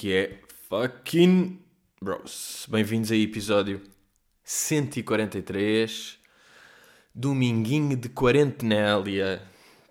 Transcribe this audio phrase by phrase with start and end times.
[0.00, 0.40] Que é?
[0.70, 1.60] Fucking
[2.00, 2.66] bros.
[2.70, 3.82] Bem-vindos a episódio
[4.42, 6.18] 143.
[7.14, 9.42] Dominguinho de quarentenélia.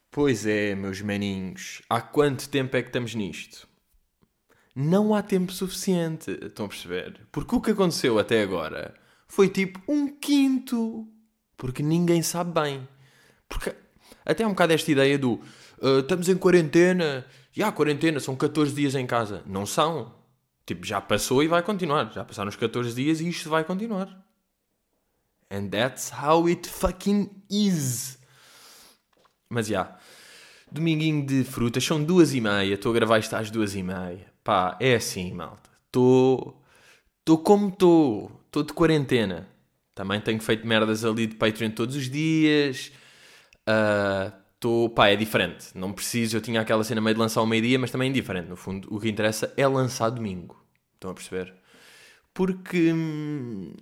[0.10, 1.84] Pois é, meus maninhos.
[1.88, 3.68] Há quanto tempo é que estamos nisto?
[4.76, 6.32] Não há tempo suficiente.
[6.42, 7.28] Estão a perceber?
[7.32, 8.96] Porque o que aconteceu até agora
[9.28, 11.08] foi tipo um quinto.
[11.56, 12.90] Porque ninguém sabe bem.
[13.48, 13.76] Porque
[14.26, 17.28] até há um bocado esta ideia do uh, estamos em quarentena,
[17.60, 19.44] e a quarentena são 14 dias em casa.
[19.46, 20.16] Não são.
[20.66, 22.10] Tipo, já passou e vai continuar.
[22.14, 24.08] Já passaram os 14 dias e isto vai continuar.
[25.52, 28.18] And that's how it fucking is.
[29.50, 29.74] Mas já.
[29.74, 30.00] Yeah.
[30.72, 32.76] Dominguinho de frutas, são duas e meia.
[32.76, 34.32] Estou a gravar isto às duas e meia.
[34.42, 35.70] Pá, é assim, malta.
[35.88, 36.64] Estou.
[37.20, 38.32] Estou como estou.
[38.46, 39.50] Estou de quarentena.
[39.94, 42.90] Também tenho feito merdas ali de Patreon todos os dias.
[43.68, 45.68] Uh, tô, pá, é diferente.
[45.76, 48.48] Não preciso, eu tinha aquela cena meio de lançar ao meio-dia, mas também é diferente.
[48.48, 50.62] No fundo, o que interessa é lançar domingo.
[50.96, 51.54] Estão a perceber?
[52.34, 52.92] Porque.
[52.94, 53.74] Hum,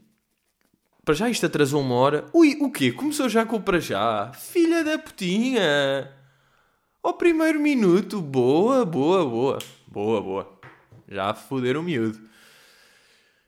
[1.03, 2.25] para já isto atrasou uma hora.
[2.33, 2.91] Ui, o quê?
[2.91, 4.31] Começou já com o para já?
[4.33, 6.13] Filha da putinha!
[7.01, 8.21] Ao primeiro minuto.
[8.21, 9.59] Boa, boa, boa.
[9.87, 10.59] Boa, boa.
[11.07, 12.19] Já foderam o miúdo.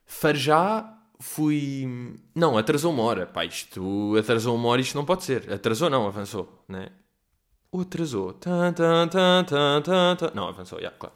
[0.05, 2.15] Farjá fui.
[2.33, 3.25] Não, atrasou uma hora.
[3.25, 5.51] Pá, isto atrasou uma hora, isto não pode ser.
[5.51, 6.89] Atrasou, não, avançou, né?
[7.71, 8.33] Ou atrasou.
[8.33, 10.31] Tan, tan, tan, tan, tan, tan.
[10.33, 11.15] Não, avançou, já, claro.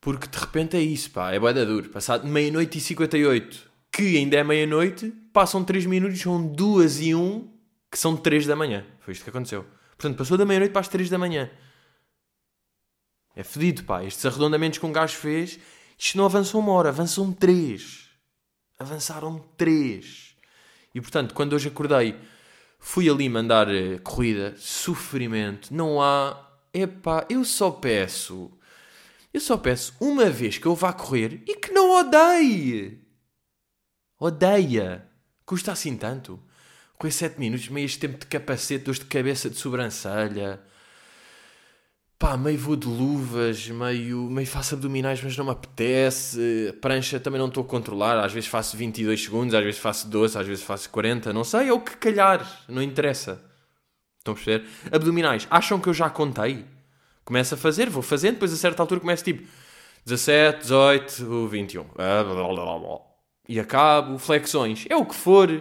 [0.00, 1.88] Porque de repente é isso, pá, é boeda duro.
[1.90, 7.52] Passado meia-noite e 58, que ainda é meia-noite, passam 3 minutos, são 2 e 1,
[7.90, 8.84] que são 3 da manhã.
[9.00, 9.64] Foi isto que aconteceu.
[9.96, 11.48] Portanto, passou da meia-noite para as 3 da manhã.
[13.36, 14.02] É fedido, pá.
[14.04, 15.58] Estes arredondamentos que um gajo fez,
[15.96, 18.02] isto não avançou uma hora, avançam 3
[18.82, 20.36] avançaram três.
[20.94, 22.18] E portanto, quando hoje acordei,
[22.82, 26.50] fui ali mandar uh, corrida, sofrimento, não há.
[26.74, 28.50] Epá, eu só peço.
[29.32, 33.00] Eu só peço uma vez que eu vá correr e que não odeie.
[34.18, 35.08] Odeia.
[35.46, 36.42] Custa assim tanto.
[36.98, 40.60] Com esses 7 minutos, meio tempo de capacete, dores de cabeça, de sobrancelha
[42.22, 46.72] pá, meio vou de luvas, meio, meio faço abdominais, mas não me apetece.
[46.80, 48.24] Prancha também não estou a controlar.
[48.24, 51.32] Às vezes faço 22 segundos, às vezes faço 12, às vezes faço 40.
[51.32, 53.42] Não sei, é o que calhar, não interessa.
[54.18, 54.68] Estão a perceber?
[54.92, 56.64] Abdominais, acham que eu já contei?
[57.24, 59.44] Começo a fazer, vou fazendo, depois a certa altura começo tipo
[60.04, 61.86] 17, 18, 21.
[63.48, 64.86] E acabo, flexões.
[64.88, 65.60] É o que for.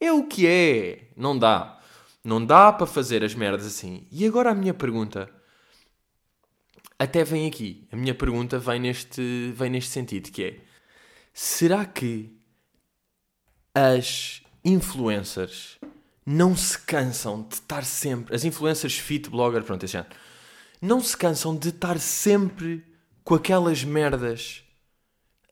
[0.00, 1.10] É o que é.
[1.14, 1.78] Não dá.
[2.24, 4.06] Não dá para fazer as merdas assim.
[4.10, 5.28] E agora a minha pergunta
[7.02, 7.86] até vem aqui.
[7.90, 10.60] A minha pergunta vem neste, vem neste sentido, que é...
[11.32, 12.30] Será que
[13.74, 15.78] as influencers
[16.24, 18.34] não se cansam de estar sempre...
[18.34, 20.14] As influencers fit, blogger, pronto, esse género.
[20.80, 22.84] Não se cansam de estar sempre
[23.24, 24.64] com aquelas merdas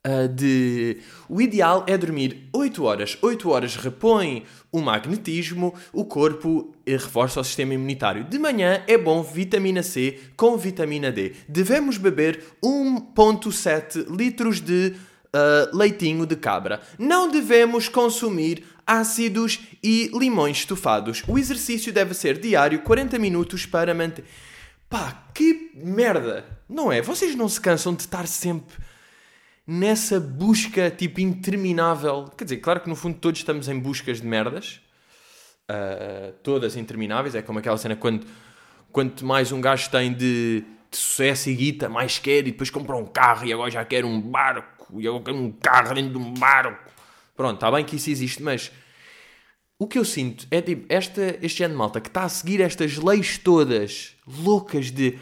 [0.07, 3.19] Uh, de o ideal é dormir 8 horas.
[3.21, 8.25] 8 horas repõe o magnetismo, o corpo reforça o sistema imunitário.
[8.25, 11.35] De manhã é bom vitamina C com vitamina D.
[11.49, 14.95] Devemos beber 1,7 litros de
[15.35, 16.81] uh, leitinho de cabra.
[16.99, 21.23] Não devemos consumir ácidos e limões estufados.
[21.29, 24.25] O exercício deve ser diário, 40 minutos para manter.
[24.89, 26.45] Pá, que merda!
[26.69, 27.01] Não é?
[27.01, 28.77] Vocês não se cansam de estar sempre
[29.67, 32.25] nessa busca tipo interminável.
[32.37, 34.81] Quer dizer, claro que no fundo todos estamos em buscas de merdas,
[35.71, 37.35] uh, todas intermináveis.
[37.35, 38.27] É como aquela cena quando
[38.93, 42.97] quanto mais um gajo tem de, de, sucesso e guita, mais quer, e depois compra
[42.97, 46.19] um carro e agora já quer um barco, e agora quer um carro dentro de
[46.19, 46.91] um barco.
[47.37, 48.71] Pronto, está bem que isso existe, mas
[49.79, 52.61] o que eu sinto é tipo, esta, este género de malta que está a seguir
[52.61, 55.19] estas leis todas loucas de.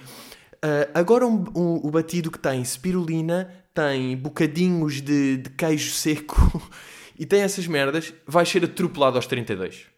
[0.56, 6.60] Uh, agora um, um, o batido que tem spirulina tem bocadinhos de, de queijo seco
[7.16, 9.97] e tem essas merdas, vai ser atropelado aos 32.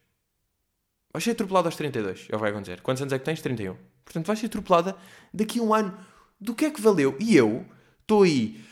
[1.12, 2.80] Vai ser atropelado aos 32, é o que vai acontecer.
[2.80, 3.42] Quantos anos é que tens?
[3.42, 3.76] 31.
[4.04, 4.96] Portanto, vai ser atropelada
[5.32, 5.98] daqui a um ano.
[6.40, 7.16] Do que é que valeu?
[7.18, 7.66] E eu
[8.00, 8.64] estou aí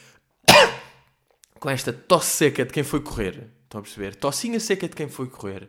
[1.58, 3.50] com esta tosse seca de quem foi correr.
[3.64, 4.14] Estão a perceber?
[4.14, 5.68] Tossinha seca de quem foi correr.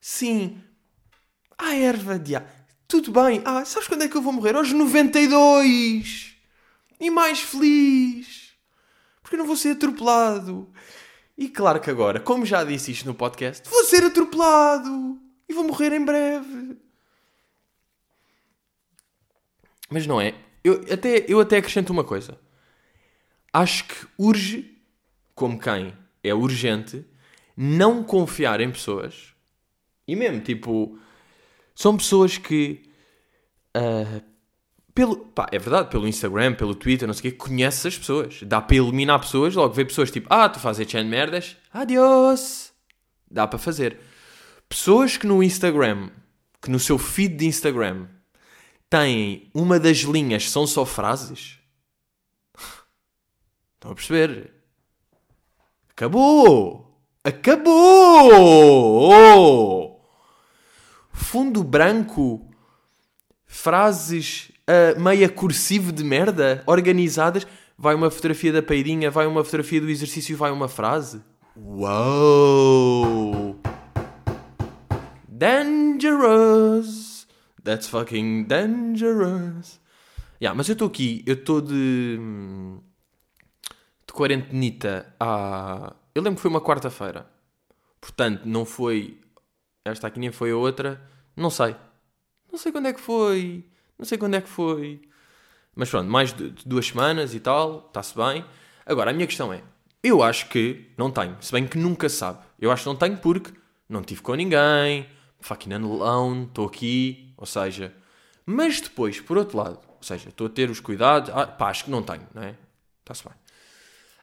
[0.00, 0.62] Sim.
[1.56, 2.34] Ah, erva de
[2.86, 3.42] Tudo bem.
[3.44, 4.54] Ah, sabes quando é que eu vou morrer?
[4.54, 6.36] Aos 92.
[7.00, 8.48] E mais feliz
[9.28, 10.72] porque eu não vou ser atropelado.
[11.36, 15.64] E claro que agora, como já disse isto no podcast, vou ser atropelado e vou
[15.64, 16.76] morrer em breve.
[19.90, 20.34] Mas não é.
[20.62, 22.38] Eu até, eu até acrescento uma coisa.
[23.52, 24.76] Acho que urge,
[25.34, 27.04] como quem é urgente,
[27.56, 29.34] não confiar em pessoas.
[30.06, 30.98] E mesmo, tipo,
[31.74, 32.82] são pessoas que
[33.76, 34.22] uh,
[34.98, 38.40] pelo, pá, é verdade, pelo Instagram, pelo Twitter, não sei o quê, conheces as pessoas.
[38.42, 42.72] Dá para eliminar pessoas, logo vê pessoas tipo, ah, tu fazes de merdas, adiós.
[43.30, 43.96] Dá para fazer.
[44.68, 46.10] Pessoas que no Instagram,
[46.60, 48.06] que no seu feed de Instagram,
[48.90, 51.58] têm uma das linhas são só frases.
[53.74, 54.52] Estão a perceber?
[55.90, 57.00] Acabou!
[57.24, 58.38] Acabou!
[61.12, 62.46] Fundo branco,
[63.46, 67.46] frases uh, meia cursivo de merda, organizadas.
[67.76, 71.22] Vai uma fotografia da peidinha, vai uma fotografia do exercício e vai uma frase.
[71.56, 73.47] Uou!
[75.38, 77.28] Dangerous!
[77.62, 79.78] That's fucking dangerous!
[80.42, 82.18] Yeah, mas eu estou aqui, eu estou de.
[84.04, 85.94] de quarentenita a.
[86.12, 87.30] Eu lembro que foi uma quarta-feira.
[88.00, 89.20] Portanto, não foi.
[89.84, 91.00] Esta aqui nem foi a outra.
[91.36, 91.76] Não sei.
[92.50, 93.64] Não sei quando é que foi.
[93.96, 95.00] Não sei quando é que foi.
[95.72, 98.44] Mas pronto, mais de, duas semanas e tal, está-se bem.
[98.84, 99.62] Agora, a minha questão é:
[100.02, 102.40] eu acho que não tenho, se bem que nunca sabe.
[102.60, 103.52] Eu acho que não tenho porque
[103.88, 105.08] não tive com ninguém,
[105.40, 107.94] fucking alone, estou aqui, ou seja.
[108.44, 111.84] Mas depois, por outro lado, ou seja, estou a ter os cuidados, ah, pá, acho
[111.84, 112.54] que não tenho, não é?
[113.00, 113.34] Está-se bem.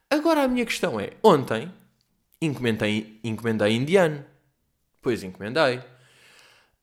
[0.10, 1.72] Agora a minha questão é: ontem
[2.42, 4.24] encomendei, encomendei indiano.
[5.02, 5.78] Pois encomendei.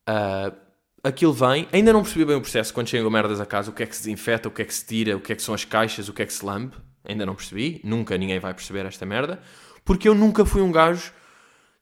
[0.08, 0.54] Uh,
[1.02, 3.82] aquilo vem, ainda não percebi bem o processo quando chegam merdas a casa, o que
[3.82, 5.54] é que se desinfeta, o que é que se tira, o que é que são
[5.54, 6.76] as caixas, o que é que se lambe.
[7.04, 9.40] Ainda não percebi, nunca ninguém vai perceber esta merda,
[9.84, 11.12] porque eu nunca fui um gajo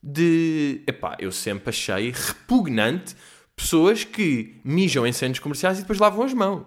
[0.02, 0.82] de.
[0.86, 3.14] Epá, eu sempre achei repugnante
[3.54, 6.66] pessoas que mijam em centros comerciais e depois lavam as mãos.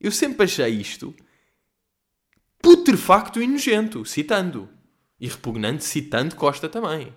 [0.00, 1.14] Eu sempre achei isto
[2.66, 4.68] putrefacto e nojento, citando.
[5.20, 7.14] E repugnante, citando Costa também.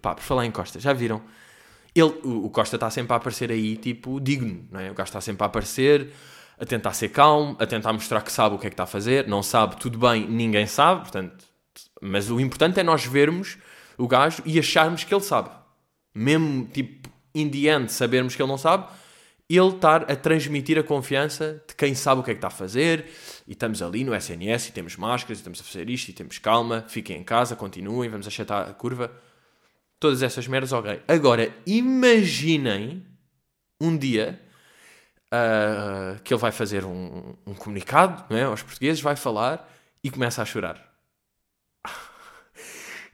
[0.00, 1.20] Pá, por falar em Costa, já viram?
[1.94, 4.90] Ele, o Costa está sempre a aparecer aí, tipo, digno, não é?
[4.90, 6.12] O gajo está sempre a aparecer,
[6.58, 8.86] a tentar ser calmo, a tentar mostrar que sabe o que é que está a
[8.86, 9.26] fazer.
[9.26, 11.44] Não sabe, tudo bem, ninguém sabe, portanto.
[12.00, 13.58] Mas o importante é nós vermos
[13.98, 15.50] o gajo e acharmos que ele sabe.
[16.14, 18.86] Mesmo, tipo, in the end, sabermos que ele não sabe,
[19.48, 22.50] ele estar a transmitir a confiança de quem sabe o que é que está a
[22.50, 23.06] fazer
[23.46, 26.38] e estamos ali no SNS e temos máscaras e estamos a fazer isto e temos
[26.38, 29.10] calma, fiquem em casa, continuem, vamos achatar a curva
[29.98, 31.02] todas essas merdas, ok.
[31.08, 33.04] Agora, imaginem
[33.80, 34.40] um dia
[35.32, 39.68] uh, que ele vai fazer um, um, comunicado não é, aos portugueses, vai falar
[40.02, 40.87] e começa a chorar.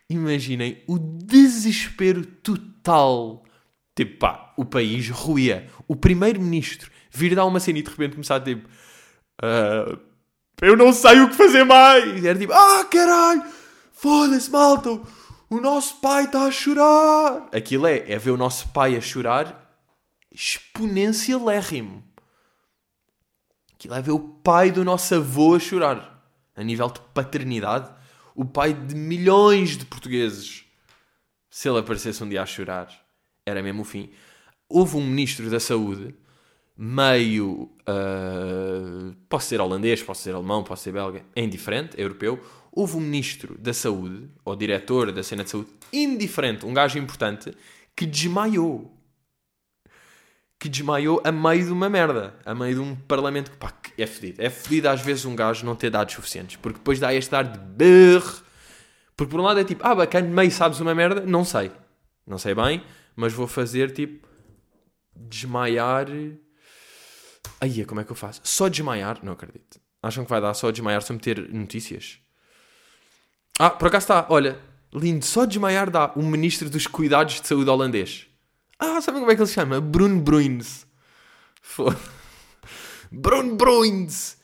[0.09, 3.45] Imaginem o desespero total.
[3.95, 5.69] Tipo, pá, o país ruía.
[5.87, 8.69] O primeiro-ministro vir dar uma cena e de repente começar a tipo.
[9.43, 9.99] Uh,
[10.61, 12.25] eu não sei o que fazer mais.
[12.25, 13.43] Era tipo, ah, caralho,
[13.93, 15.01] foda-se, malta
[15.55, 17.49] o nosso pai está a chorar.
[17.53, 19.63] Aquilo é, é ver o nosso pai a chorar
[20.33, 22.03] exponencialérrimo.
[23.73, 26.13] Aquilo é ver o pai do nosso avô a chorar.
[26.57, 27.93] A nível de paternidade,
[28.35, 30.65] o pai de milhões de portugueses.
[31.51, 32.89] Se ele aparecesse um dia a chorar,
[33.47, 34.11] era mesmo o fim.
[34.69, 36.15] Houve um ministro da saúde,
[36.77, 37.71] meio.
[37.89, 42.43] Uh, posso ser holandês, posso ser alemão, posso ser belga, é indiferente, é europeu
[42.75, 47.53] houve um ministro da saúde, ou diretor da cena de saúde, indiferente, um gajo importante,
[47.95, 48.93] que desmaiou.
[50.65, 54.03] Que desmaiou a meio de uma merda, a meio de um parlamento que, pá, que
[54.03, 54.41] é fedido.
[54.41, 57.45] É fedido às vezes um gajo não ter dados suficientes, porque depois dá este ar
[57.45, 58.43] de berro.
[59.15, 61.71] Porque por um lado é tipo, ah, bacana, meio sabes uma merda, não sei.
[62.27, 62.83] Não sei bem,
[63.15, 64.27] mas vou fazer tipo
[65.15, 66.07] desmaiar.
[67.61, 68.41] Aí, como é que eu faço?
[68.43, 69.19] Só desmaiar?
[69.23, 69.79] Não acredito.
[70.03, 72.21] Acham que vai dar só desmaiar se eu meter notícias?
[73.59, 74.59] Ah, por acaso está, olha,
[74.95, 78.29] lindo, só desmaiar dá um ministro dos cuidados de saúde holandês.
[78.79, 79.81] Ah, sabem como é que ele se chama?
[79.81, 80.87] Bruno Bruins.
[81.61, 81.99] Foda.
[83.11, 84.37] Bruno Bruins.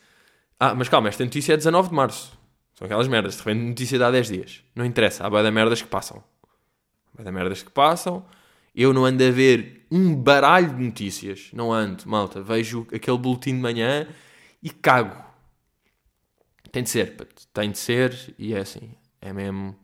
[0.58, 2.38] Ah, mas calma, esta notícia é 19 de março.
[2.74, 4.64] São aquelas merdas, de repente notícia dá 10 dias.
[4.74, 6.22] Não interessa, há da merdas que passam.
[7.18, 8.24] Há da merdas que passam.
[8.74, 11.50] Eu não ando a ver um baralho de notícias.
[11.52, 12.40] Não ando, malta.
[12.40, 14.06] Vejo aquele boletim de manhã
[14.62, 15.24] e cago.
[16.70, 17.16] Tem de ser,
[17.52, 18.94] tem de ser, e é assim.
[19.20, 19.76] É mesmo.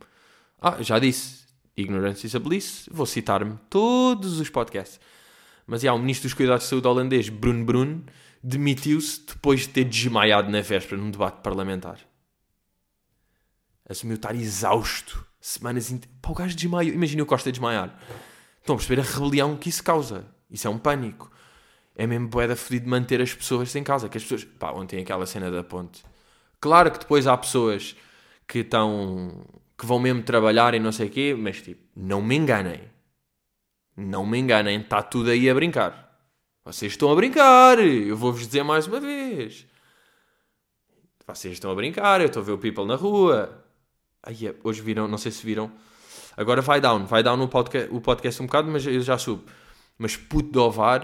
[0.61, 1.46] Ah, já disse.
[1.77, 2.89] Ignorance is a bliss.
[2.91, 4.99] Vou citar-me todos os podcasts.
[5.67, 8.03] Mas já, o Ministro dos Cuidados de Saúde holandês, Bruno Bruno,
[8.41, 11.99] demitiu-se depois de ter desmaiado na véspera num debate parlamentar.
[13.87, 15.25] Assumiu estar exausto.
[15.39, 16.17] Semanas inteiras.
[16.21, 16.95] Pá, o gajo desmaiou.
[16.95, 17.97] Imagina o Costa desmaiar.
[18.59, 20.25] Estão a perceber a rebelião que isso causa.
[20.49, 21.31] Isso é um pânico.
[21.95, 24.09] É mesmo boeda fodido manter as pessoas sem causa.
[24.09, 24.43] Que as pessoas.
[24.43, 26.03] Pá, ontem aquela cena da ponte.
[26.59, 27.95] Claro que depois há pessoas
[28.47, 29.45] que estão
[29.77, 32.81] que vão mesmo trabalhar e não sei o quê, mas tipo, não me enganem.
[33.95, 36.07] Não me enganem, está tudo aí a brincar.
[36.67, 37.79] Vocês estão a brincar.
[37.79, 39.65] Eu vou-vos dizer mais uma vez.
[41.25, 42.19] Vocês estão a brincar.
[42.19, 43.63] Eu estou a ver o people na rua.
[44.21, 45.71] Ai, é, hoje viram, não sei se viram.
[46.35, 47.05] Agora vai down.
[47.05, 49.45] Vai down o podcast, o podcast um bocado, mas eu já subo.
[49.97, 51.01] Mas puto de ovar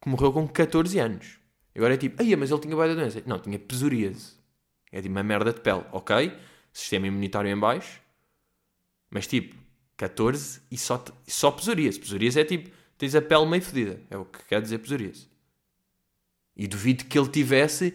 [0.00, 1.38] que morreu com 14 anos.
[1.74, 3.22] Agora é tipo, ai, mas ele tinha boa doença.
[3.24, 4.34] Não, tinha psoríase.
[4.92, 5.84] É tipo uma merda de pele.
[5.92, 6.32] Ok,
[6.72, 8.05] sistema imunitário em baixo.
[9.16, 9.56] Mas tipo,
[9.96, 11.98] 14 e só, só psoríase.
[11.98, 12.68] Psoríase é tipo,
[12.98, 13.98] tens a pele meio fedida.
[14.10, 15.26] É o que quer dizer psoríase.
[16.54, 17.94] E duvido que ele tivesse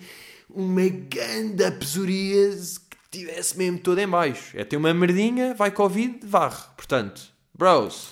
[0.50, 4.58] uma ganda psoríase que tivesse mesmo toda em baixo.
[4.58, 6.64] É ter uma merdinha, vai Covid, varre.
[6.76, 8.10] Portanto, bros,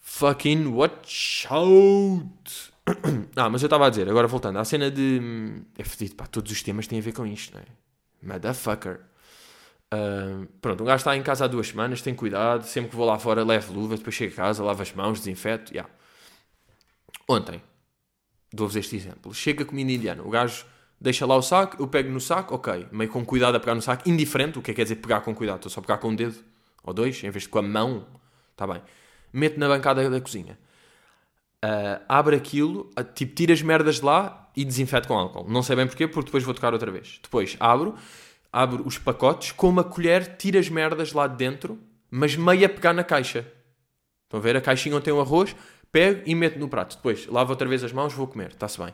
[0.00, 2.72] fucking watch out.
[3.36, 5.62] ah, mas eu estava a dizer, agora voltando, à cena de.
[5.78, 8.34] É fedido, pá, todos os temas têm a ver com isto, não é?
[8.34, 8.98] Motherfucker.
[9.94, 13.06] Uh, pronto, um gajo está em casa há duas semanas, tem cuidado, sempre que vou
[13.06, 15.88] lá fora levo luva, depois chego a casa, lavo as mãos, desinfeto, yeah.
[17.28, 17.62] Ontem,
[18.52, 20.66] dou-vos este exemplo, chega a comida indiana, o gajo
[21.00, 23.82] deixa lá o saco, eu pego no saco, ok, meio com cuidado a pegar no
[23.82, 25.58] saco, indiferente, o que é que quer dizer pegar com cuidado?
[25.58, 26.36] Estou só a pegar com um dedo,
[26.82, 28.06] ou dois, em vez de com a mão,
[28.52, 28.82] está bem.
[29.32, 30.58] Meto na bancada da cozinha.
[31.64, 35.48] Uh, abre aquilo, uh, tipo, tira as merdas de lá e desinfeto com álcool.
[35.48, 37.18] Não sei bem porquê, porque depois vou tocar outra vez.
[37.22, 37.96] Depois abro,
[38.52, 41.78] abro os pacotes, com uma colher tiro as merdas lá de dentro,
[42.10, 43.46] mas meio a pegar na caixa.
[44.24, 44.56] Estão a ver?
[44.56, 45.54] A caixinha onde tem o arroz,
[45.92, 46.96] pego e meto no prato.
[46.96, 48.92] Depois lavo outra vez as mãos, vou comer, está-se bem.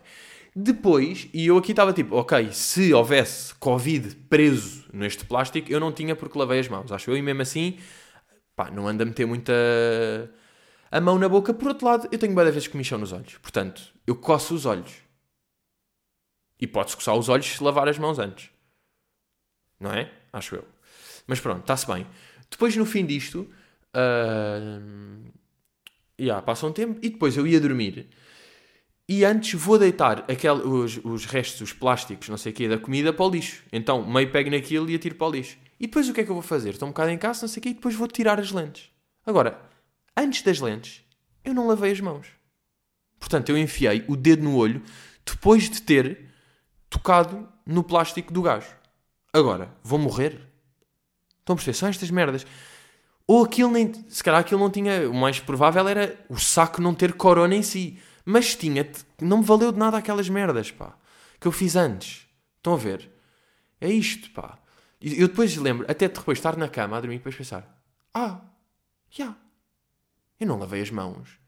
[0.54, 5.90] Depois, e eu aqui estava tipo, ok, se houvesse Covid preso neste plástico, eu não
[5.90, 7.78] tinha porque lavei as mãos, acho eu, e mesmo assim,
[8.54, 9.52] pá, não anda a meter muita
[10.90, 11.54] a mão na boca.
[11.54, 14.92] Por outro lado, eu tenho várias vezes comichão nos olhos, portanto, eu coço os olhos.
[16.61, 18.51] E pode-se coçar os olhos se lavar as mãos antes.
[19.82, 20.10] Não é?
[20.32, 20.64] Acho eu.
[21.26, 22.06] Mas pronto, está-se bem.
[22.50, 23.50] Depois, no fim disto,
[23.94, 25.32] uh,
[26.18, 28.08] yeah, passa um tempo e depois eu ia dormir.
[29.08, 32.78] E antes vou deitar aquele, os, os restos, os plásticos, não sei o quê, da
[32.78, 33.62] comida para o lixo.
[33.72, 35.58] Então, meio pego naquilo e atiro para o lixo.
[35.78, 36.70] E depois o que é que eu vou fazer?
[36.70, 38.90] Estou um bocado em casa, não sei o quê, e depois vou tirar as lentes.
[39.26, 39.60] Agora,
[40.16, 41.02] antes das lentes,
[41.44, 42.28] eu não lavei as mãos.
[43.18, 44.82] Portanto, eu enfiei o dedo no olho
[45.26, 46.28] depois de ter
[46.88, 48.81] tocado no plástico do gajo.
[49.32, 50.40] Agora, vou morrer?
[51.40, 51.74] Estão a perceber?
[51.74, 52.46] São estas merdas.
[53.26, 53.92] Ou aquilo nem.
[54.08, 55.08] Se calhar aquilo não tinha.
[55.08, 57.98] O mais provável era o saco não ter corona em si.
[58.24, 58.88] Mas tinha.
[59.20, 60.94] Não me valeu de nada aquelas merdas, pá.
[61.40, 62.26] Que eu fiz antes.
[62.58, 63.10] Estão a ver?
[63.80, 64.58] É isto, pá.
[65.00, 67.66] Eu depois lembro, até depois estar na cama a dormir depois pensar:
[68.14, 68.40] Ah,
[69.10, 69.24] já.
[69.24, 69.38] Yeah,
[70.38, 71.42] eu não lavei as mãos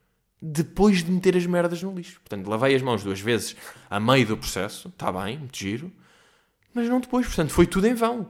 [0.46, 2.20] depois de meter as merdas no lixo.
[2.20, 3.56] Portanto, lavei as mãos duas vezes
[3.88, 5.90] a meio do processo, está bem, muito giro,
[6.74, 7.26] mas não depois.
[7.26, 8.28] Portanto, foi tudo em vão.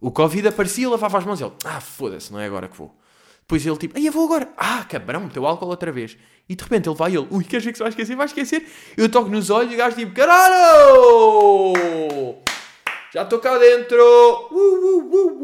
[0.00, 2.96] O Covid aparecia, lavava as mãos e ele, ah, foda-se, não é agora que vou.
[3.40, 4.52] Depois ele tipo, aí eu vou agora.
[4.56, 6.16] Ah, cabrão, meteu álcool outra vez.
[6.48, 8.16] E de repente ele vai ele, ui, queres ver que se vai esquecer?
[8.16, 8.66] Vai esquecer.
[8.96, 11.74] Eu toco nos olhos e o gajo tipo, caralho!
[13.12, 14.02] Já estou cá dentro!
[14.50, 15.38] Uh, uh,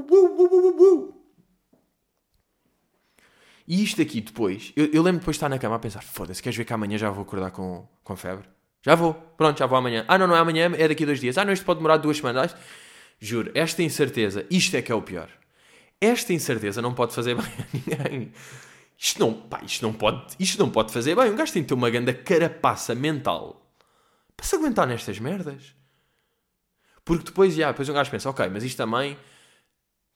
[1.05, 1.15] uh,
[3.69, 6.43] e isto aqui depois, eu, eu lembro depois de estar na cama a pensar: foda-se,
[6.43, 8.49] queres ver que amanhã já vou acordar com, com febre?
[8.83, 10.05] Já vou, pronto, já vou amanhã.
[10.09, 11.37] Ah, não, não é amanhã, é daqui a dois dias.
[11.39, 12.55] Ah, não, isto pode demorar duas semanas.
[13.21, 15.29] Juro, esta incerteza, isto é que é o pior.
[16.01, 18.33] Esta incerteza não pode fazer bem a ninguém.
[18.97, 21.31] Isto não, pá, isto não pode, isto não pode fazer bem.
[21.31, 23.73] Um gajo tem que ter uma grande carapaça mental
[24.37, 25.75] para se aguentar nestas merdas.
[27.05, 29.17] Porque depois, já, depois um gajo pensa, ok, mas isto também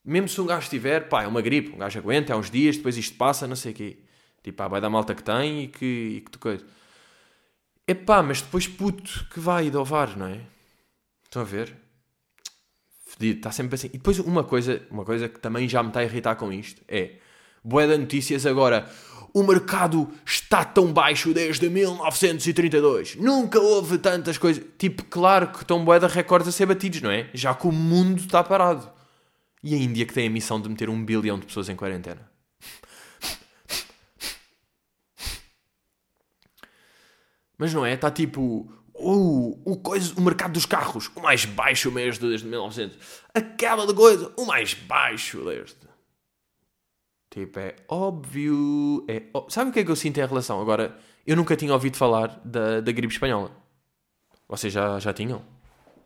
[0.05, 2.75] mesmo se um gajo tiver, pá, é uma gripe, um gajo aguenta, há uns dias,
[2.75, 3.97] depois isto passa, não sei o quê.
[4.43, 6.65] Tipo, pá, vai dar malta que tem e que, e que coisa.
[7.87, 10.39] É pá, mas depois puto que vai de ovar, não é?
[11.25, 11.75] Estão a ver?
[13.05, 13.87] Fedido, está sempre assim.
[13.87, 16.81] E depois uma coisa, uma coisa que também já me está a irritar com isto
[16.87, 17.17] é,
[17.63, 18.89] boé de notícias agora,
[19.33, 23.15] o mercado está tão baixo desde 1932.
[23.15, 24.63] Nunca houve tantas coisas.
[24.77, 27.29] Tipo, claro que estão de recordes a ser batidos, não é?
[27.33, 28.89] Já que o mundo está parado.
[29.63, 32.32] E a Índia que tem a missão de meter um bilhão de pessoas em quarentena.
[37.57, 37.93] Mas não é?
[37.93, 38.71] Está tipo.
[38.95, 42.97] Uh, o, coisa, o mercado dos carros, o mais baixo mesmo desde 1900.
[43.33, 45.75] A queda de coisa, o mais baixo desde.
[47.29, 49.03] Tipo, é óbvio.
[49.07, 49.23] É.
[49.49, 50.61] Sabe o que é que eu sinto em relação?
[50.61, 50.95] Agora,
[51.25, 53.51] eu nunca tinha ouvido falar da, da gripe espanhola.
[54.47, 55.43] Vocês já, já tinham?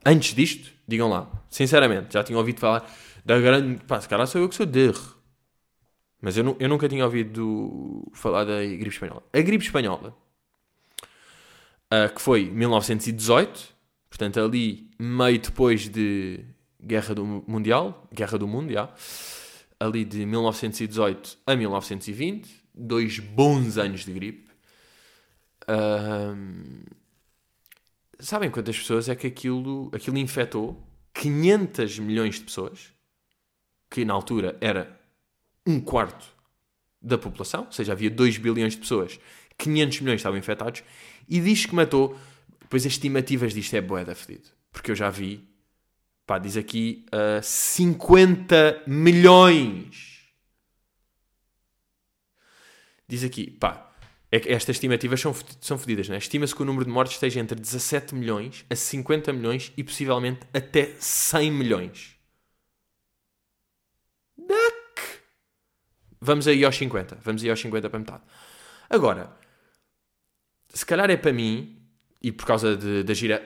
[0.06, 1.30] Antes disto, digam lá.
[1.50, 2.90] Sinceramente, já tinham ouvido falar
[3.26, 3.84] da grande.
[3.84, 4.96] Pá, se calhar sou eu que sou der.
[6.22, 9.24] Mas eu, eu nunca tinha ouvido falar da gripe espanhola.
[9.34, 10.16] A gripe espanhola,
[11.92, 13.76] uh, que foi 1918,
[14.10, 16.46] portanto ali meio depois de
[16.82, 18.94] Guerra do Mundial, Guerra do Mundo, já,
[19.80, 24.48] ali de 1918 a 1920, dois bons anos de gripe.
[25.68, 26.84] Ahm,
[28.20, 30.84] sabem quantas pessoas é que aquilo, aquilo infectou?
[31.14, 32.94] 500 milhões de pessoas,
[33.90, 35.00] que na altura era
[35.66, 36.26] um quarto
[37.02, 39.20] da população, ou seja, havia 2 bilhões de pessoas,
[39.58, 40.84] 500 milhões estavam infectados,
[41.28, 42.18] e diz que matou.
[42.60, 45.48] Depois as estimativas disto é boeda fedido, porque eu já vi,
[46.26, 50.18] pá, diz aqui uh, 50 milhões.
[53.08, 53.88] Diz aqui, pá,
[54.30, 56.18] é que estas estimativas são, são fedidas, não é?
[56.18, 60.42] Estima-se que o número de mortes esteja entre 17 milhões a 50 milhões e possivelmente
[60.54, 62.18] até 100 milhões.
[64.38, 65.22] Duck!
[66.20, 67.20] Vamos aí aos 50.
[67.24, 68.24] Vamos aí aos 50 para metade.
[68.90, 69.34] Agora,
[70.78, 71.78] se calhar é para mim,
[72.22, 73.44] e por causa de, da, gira,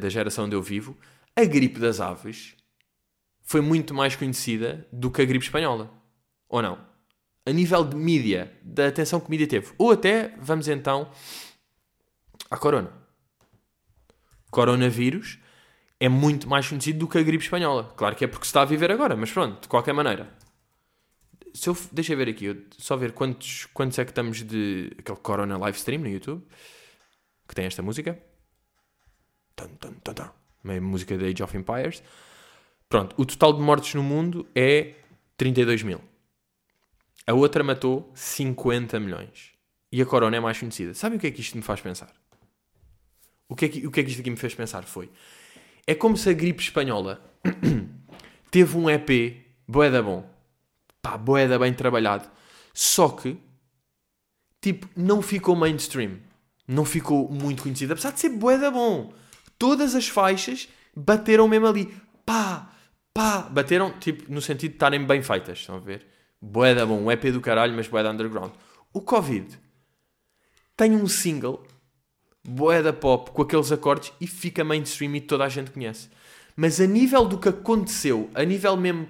[0.00, 0.96] da, geração onde eu vivo,
[1.36, 2.54] a gripe das aves
[3.42, 5.90] foi muito mais conhecida do que a gripe espanhola.
[6.48, 6.92] Ou não?
[7.44, 9.72] a nível de mídia, da atenção que a mídia teve.
[9.76, 11.10] Ou até, vamos então,
[12.50, 12.90] à corona.
[14.50, 15.38] Coronavírus
[15.98, 17.92] é muito mais conhecido do que a gripe espanhola.
[17.96, 20.32] Claro que é porque se está a viver agora, mas pronto, de qualquer maneira.
[21.54, 24.90] Se eu, deixa eu ver aqui, eu, só ver quantos, quantos é que estamos de
[24.98, 26.42] aquele Corona live stream no YouTube,
[27.48, 28.18] que tem esta música.
[29.54, 30.28] Tum, tum, tum, tum.
[30.64, 32.02] Meio música da Age of Empires.
[32.88, 34.94] Pronto, o total de mortes no mundo é
[35.36, 36.00] 32 mil.
[37.26, 39.52] A outra matou 50 milhões.
[39.90, 40.94] E a Corona é mais conhecida.
[40.94, 42.12] Sabem o que é que isto me faz pensar?
[43.48, 45.10] O que é que, o que, é que isto aqui me fez pensar foi...
[45.86, 47.20] É como se a gripe espanhola
[48.50, 50.31] teve um EP boeda bom.
[51.02, 52.30] Pá, boeda bem trabalhado.
[52.72, 53.36] Só que,
[54.60, 56.18] tipo, não ficou mainstream.
[56.66, 57.92] Não ficou muito conhecido.
[57.92, 59.12] Apesar de ser boeda bom.
[59.58, 61.94] Todas as faixas bateram mesmo ali.
[62.24, 62.70] Pá,
[63.12, 63.42] pá.
[63.42, 65.58] Bateram, tipo, no sentido de estarem bem feitas.
[65.58, 66.06] Estão a ver?
[66.40, 68.52] Boeda bom, um EP do caralho, mas boeda underground.
[68.92, 69.58] O Covid
[70.76, 71.64] tem um single,
[72.42, 76.08] boeda pop, com aqueles acordes e fica mainstream e toda a gente conhece.
[76.56, 79.08] Mas a nível do que aconteceu, a nível mesmo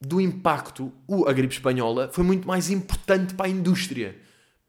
[0.00, 0.92] do impacto,
[1.26, 4.18] a gripe espanhola foi muito mais importante para a indústria,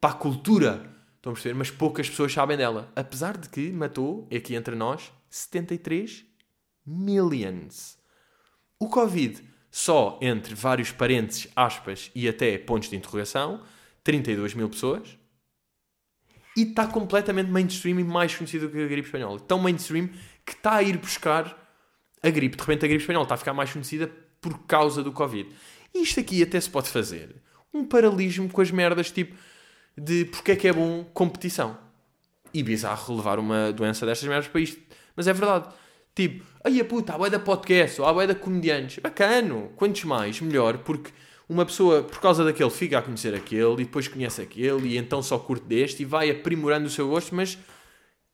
[0.00, 0.90] para a cultura.
[1.16, 1.54] Estão a perceber?
[1.54, 2.92] Mas poucas pessoas sabem dela.
[2.94, 6.24] Apesar de que matou, aqui entre nós, 73
[6.84, 7.96] millions.
[8.78, 13.62] O Covid só entre vários parênteses, aspas e até pontos de interrogação,
[14.04, 15.16] 32 mil pessoas.
[16.54, 19.40] E está completamente mainstream e mais conhecido que a gripe espanhola.
[19.40, 20.10] Tão mainstream
[20.44, 21.58] que está a ir buscar
[22.22, 22.56] a gripe.
[22.56, 25.48] De repente a gripe espanhola está a ficar mais conhecida por causa do Covid.
[25.94, 27.36] E isto aqui até se pode fazer
[27.72, 29.34] um paralelismo com as merdas tipo
[29.96, 31.78] de porque é que é bom competição.
[32.52, 34.78] E bizarro relevar uma doença destas merdas para isto.
[35.16, 35.72] Mas é verdade.
[36.14, 38.98] Tipo, aí a puta, boia da podcast, ou boia da comediantes.
[38.98, 41.10] Bacano, quantos mais, melhor, porque
[41.48, 45.22] uma pessoa, por causa daquele, fica a conhecer aquele, e depois conhece aquele, e então
[45.22, 47.58] só curte deste, e vai aprimorando o seu gosto, mas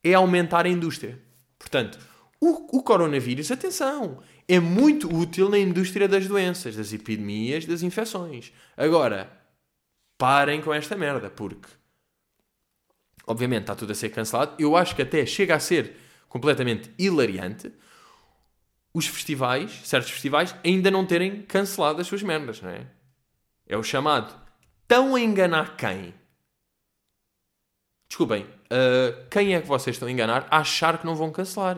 [0.02, 1.20] é aumentar a indústria.
[1.56, 1.98] Portanto,
[2.40, 8.50] o, o coronavírus, atenção, é muito útil na indústria das doenças, das epidemias, das infecções.
[8.76, 9.30] Agora,
[10.16, 11.68] parem com esta merda, porque
[13.26, 14.54] obviamente está tudo a ser cancelado.
[14.58, 15.94] Eu acho que até chega a ser
[16.28, 17.70] completamente hilariante
[18.94, 22.86] os festivais, certos festivais, ainda não terem cancelado as suas merdas, não é?
[23.66, 24.34] É o chamado
[24.82, 26.14] estão a enganar quem?
[28.08, 31.76] Desculpem, uh, quem é que vocês estão a enganar a achar que não vão cancelar?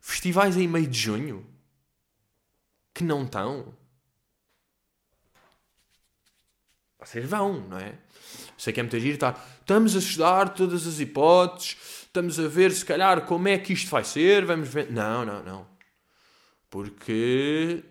[0.00, 1.46] Festivais em meio de junho?
[2.94, 3.74] Que não estão?
[6.98, 7.94] Vocês vão, não é?
[8.58, 9.34] Sei que é muito giro, tá?
[9.60, 13.90] Estamos a estudar todas as hipóteses, estamos a ver se calhar como é que isto
[13.90, 14.90] vai ser, vamos ver.
[14.90, 15.66] Não, não, não.
[16.68, 17.82] Porque.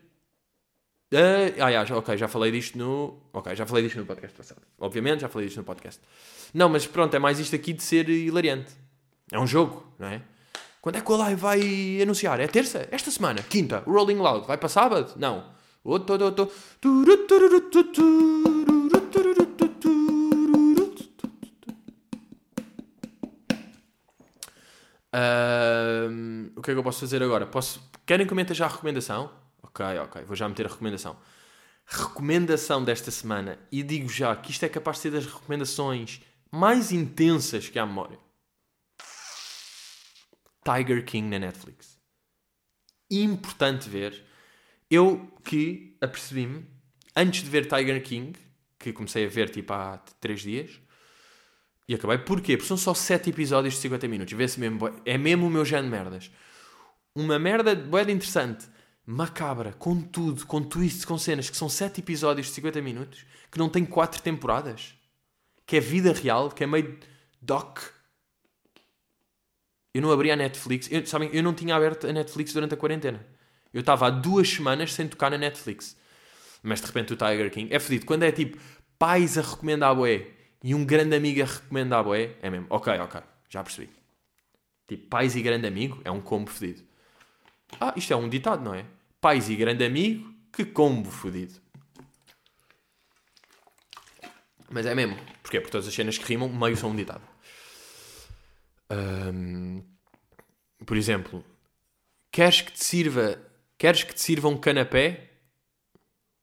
[1.12, 3.20] Ah, já, ok, já falei disto no.
[3.34, 4.62] Ok, já falei disto no podcast passado.
[4.78, 6.00] Obviamente, já falei disto no podcast.
[6.54, 8.72] Não, mas pronto, é mais isto aqui de ser hilariante.
[9.32, 10.22] É um jogo, não é?
[10.82, 12.40] Quando é que o Live vai anunciar?
[12.40, 12.88] É terça?
[12.90, 13.44] Esta semana?
[13.44, 13.84] Quinta?
[13.86, 14.48] Rolling Loud?
[14.48, 15.14] Vai para sábado?
[15.18, 15.52] Não.
[15.84, 16.56] Outro, outro, outro.
[25.12, 27.46] Uh, o que é que eu posso fazer agora?
[27.46, 27.82] Posso...
[28.06, 29.30] Querem comentar já a recomendação?
[29.62, 31.18] Ok, ok, vou já meter a recomendação.
[31.86, 36.92] Recomendação desta semana, e digo já que isto é capaz de ser das recomendações mais
[36.92, 38.18] intensas que há memória.
[40.70, 41.98] Tiger King na Netflix.
[43.10, 44.24] Importante ver.
[44.90, 46.66] Eu que apercebi-me,
[47.16, 48.38] antes de ver Tiger King,
[48.78, 50.82] que comecei a ver tipo há 3 dias,
[51.90, 52.20] e acabei.
[52.20, 52.56] Porquê?
[52.56, 54.34] Porque são só 7 episódios de 50 minutos.
[54.36, 54.80] Vê-se mesmo.
[55.04, 56.32] É mesmo o meu género de merdas.
[57.16, 58.68] Uma merda boa interessante.
[59.04, 59.74] Macabra.
[59.74, 60.46] Com tudo.
[60.46, 61.50] Com twists, com cenas.
[61.50, 63.26] Que são 7 episódios de 50 minutos.
[63.52, 64.94] Que não tem 4 temporadas.
[65.66, 66.52] Que é vida real.
[66.52, 67.00] Que é meio
[67.42, 67.80] Doc.
[69.94, 70.92] Eu não abri a Netflix.
[70.92, 73.26] Eu, sabem, eu não tinha aberto a Netflix durante a quarentena.
[73.74, 75.98] Eu estava há duas semanas sem tocar na Netflix.
[76.62, 78.06] Mas de repente o Tiger King é fedido.
[78.06, 78.58] Quando é tipo
[78.98, 80.28] pais a recomendar a boé
[80.64, 82.68] e um grande amigo a recomendar a boé, é mesmo.
[82.70, 83.90] Ok, ok, já percebi.
[84.88, 86.84] Tipo, pais e grande amigo é um combo fedido.
[87.80, 88.86] Ah, isto é um ditado, não é?
[89.22, 91.54] Pais e grande amigo, que combo fodido.
[94.70, 95.16] Mas é mesmo.
[95.42, 95.60] Porquê?
[95.60, 97.22] Porque todas as cenas que rimam, meio são um ditado.
[98.90, 99.82] Ahm,
[100.86, 101.44] por exemplo,
[102.32, 103.40] queres que te sirva
[103.78, 105.30] queres que te sirva um canapé?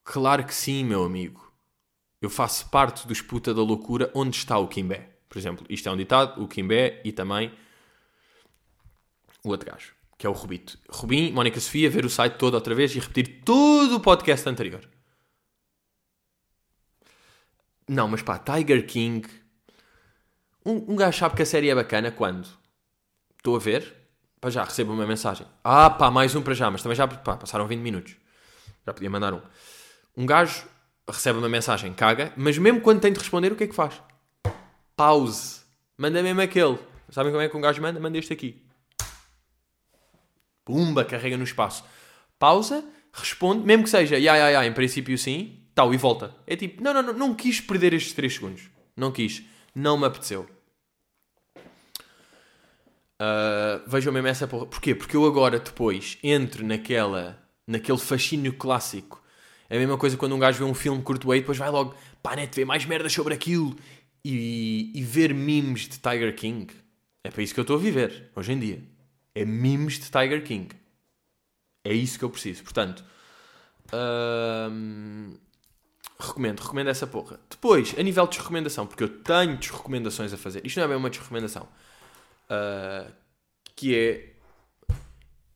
[0.05, 1.45] Claro que sim, meu amigo.
[2.21, 5.17] Eu faço parte dos puta da loucura onde está o Kimbé.
[5.29, 7.53] Por exemplo, isto é um ditado, o Kimbé e também
[9.45, 10.79] o outro gajo, que é o Rubito.
[10.89, 14.89] Rubim, Mónica Sofia, ver o site todo outra vez e repetir todo o podcast anterior.
[17.89, 19.29] Não, mas pá, Tiger King.
[20.67, 22.49] Um, um gajo sabe que a série é bacana quando
[23.37, 23.95] estou a ver,
[24.41, 25.47] pá, já recebo uma mensagem.
[25.63, 28.17] Ah, pá, mais um para já, mas também já pá, passaram 20 minutos.
[28.85, 29.41] Já podia mandar um.
[30.17, 30.67] Um gajo
[31.09, 34.03] recebe uma mensagem, caga, mas mesmo quando tem de responder, o que é que faz?
[34.97, 35.61] Pause.
[35.97, 36.77] Manda mesmo aquele.
[37.11, 38.01] Sabem como é que um gajo manda?
[38.01, 38.67] Manda este aqui.
[40.65, 41.85] Pumba, carrega no espaço.
[42.41, 46.35] Pausa, responde, mesmo que seja, ya, ya, ya, em princípio sim, tal, e volta.
[46.45, 48.69] É tipo, não, não, não, não quis perder estes 3 segundos.
[48.97, 49.45] Não quis.
[49.73, 50.56] Não me apeteceu.
[53.21, 54.67] Uh, vejam mesmo essa porra.
[54.67, 54.95] Porquê?
[54.95, 59.23] Porque eu agora, depois, entro naquela, naquele fascínio clássico.
[59.69, 61.95] É a mesma coisa quando um gajo vê um filme curto e depois vai logo,
[62.23, 63.77] pá, net, ver mais merda sobre aquilo.
[64.25, 66.67] E, e ver memes de Tiger King.
[67.23, 68.83] É para isso que eu estou a viver, hoje em dia.
[69.35, 70.69] É memes de Tiger King.
[71.85, 72.65] É isso que eu preciso.
[72.65, 73.05] Portanto,
[76.19, 77.39] recomendo, recomendo essa porra.
[77.49, 80.67] Depois, a nível de desrecomendação, porque eu tenho desrecomendações a fazer.
[80.67, 81.69] Isto não é bem uma desrecomendação.
[82.51, 83.13] Uh,
[83.75, 84.33] que é.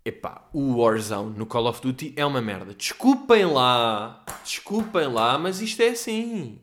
[0.04, 2.74] Epá, o Warzone no Call of Duty é uma merda.
[2.74, 6.60] Desculpem lá, desculpem lá, mas isto é assim.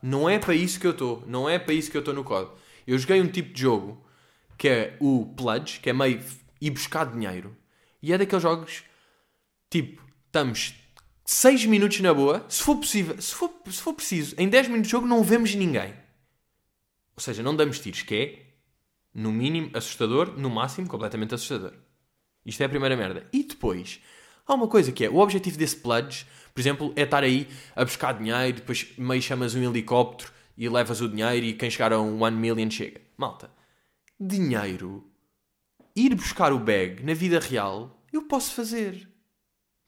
[0.00, 1.22] Não é para isso que eu estou.
[1.26, 2.50] Não é para isso que eu estou no COD.
[2.86, 4.04] Eu joguei um tipo de jogo
[4.56, 6.22] que é o Pledge, que é meio
[6.60, 7.56] ir buscar dinheiro.
[8.02, 8.84] E é daqueles jogos
[9.68, 10.74] tipo, estamos
[11.24, 14.88] 6 minutos na boa, se for possível, se for, se for preciso, em 10 minutos
[14.88, 15.92] de jogo não vemos ninguém.
[17.16, 18.45] Ou seja, não damos tiros, que é
[19.16, 21.72] no mínimo assustador, no máximo completamente assustador.
[22.44, 23.26] Isto é a primeira merda.
[23.32, 23.98] E depois,
[24.46, 27.82] há uma coisa que é, o objetivo desse pledge, por exemplo, é estar aí a
[27.82, 32.00] buscar dinheiro, depois meio chamas um helicóptero e levas o dinheiro e quem chegar a
[32.00, 33.00] um 1 million chega.
[33.16, 33.50] Malta,
[34.20, 35.02] dinheiro
[35.96, 39.08] ir buscar o bag na vida real, eu posso fazer.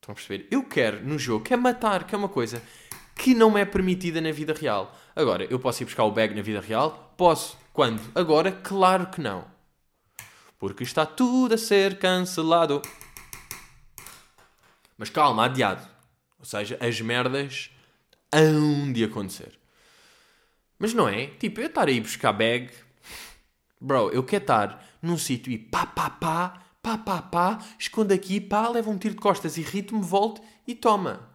[0.01, 0.49] Estão a perceber?
[0.51, 2.62] Eu quero no jogo, quer matar, que é uma coisa
[3.14, 4.97] que não me é permitida na vida real.
[5.14, 7.12] Agora, eu posso ir buscar o bag na vida real?
[7.17, 7.59] Posso.
[7.79, 8.03] Quando?
[8.12, 9.45] Agora, claro que não.
[10.59, 12.83] Porque está tudo a ser cancelado.
[14.97, 15.88] Mas calma, adiado.
[16.41, 17.71] Ou seja, as merdas
[18.33, 19.57] hão de acontecer.
[20.77, 21.29] Mas não é?
[21.29, 22.69] Tipo, eu estar aí buscar bag.
[23.81, 28.41] Bro, eu quero estar num sítio e pá, pá, pá, pá, pá, pá, esconde aqui,
[28.41, 31.31] pá, leva um tiro de costas e ritmo, volte e toma.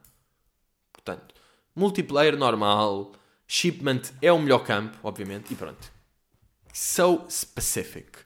[0.91, 1.35] Portanto,
[1.73, 3.13] multiplayer normal,
[3.47, 5.92] shipment é o melhor campo, obviamente, e pronto.
[6.73, 8.17] So specific.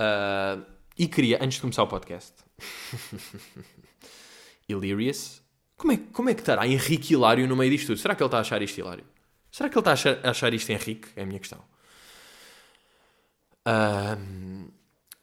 [0.00, 0.64] Uh,
[0.98, 2.32] e queria, antes de começar o podcast,
[4.68, 5.42] Illyrious,
[5.76, 7.98] como é, como é que estará Henrique Hilário no meio disto tudo?
[7.98, 9.04] Será que ele está a achar isto hilário?
[9.52, 11.08] Será que ele está a achar, a achar isto Henrique?
[11.14, 11.62] É a minha questão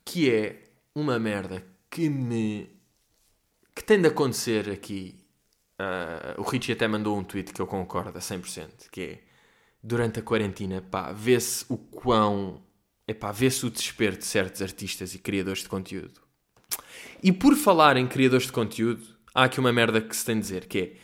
[0.04, 2.70] que é uma merda que me.
[3.74, 5.20] que tem de acontecer aqui.
[5.80, 9.20] Uh, o Richie até mandou um tweet que eu concordo a 100%, que é
[9.84, 12.64] durante a quarentena, pá, vê-se o quão.
[13.06, 16.22] É pá, vê-se o desespero de certos artistas e criadores de conteúdo.
[17.22, 20.42] E por falar em criadores de conteúdo, há aqui uma merda que se tem de
[20.42, 20.98] dizer, que é.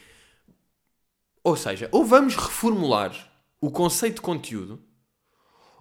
[1.44, 3.14] Ou seja, ou vamos reformular
[3.60, 4.82] o conceito de conteúdo,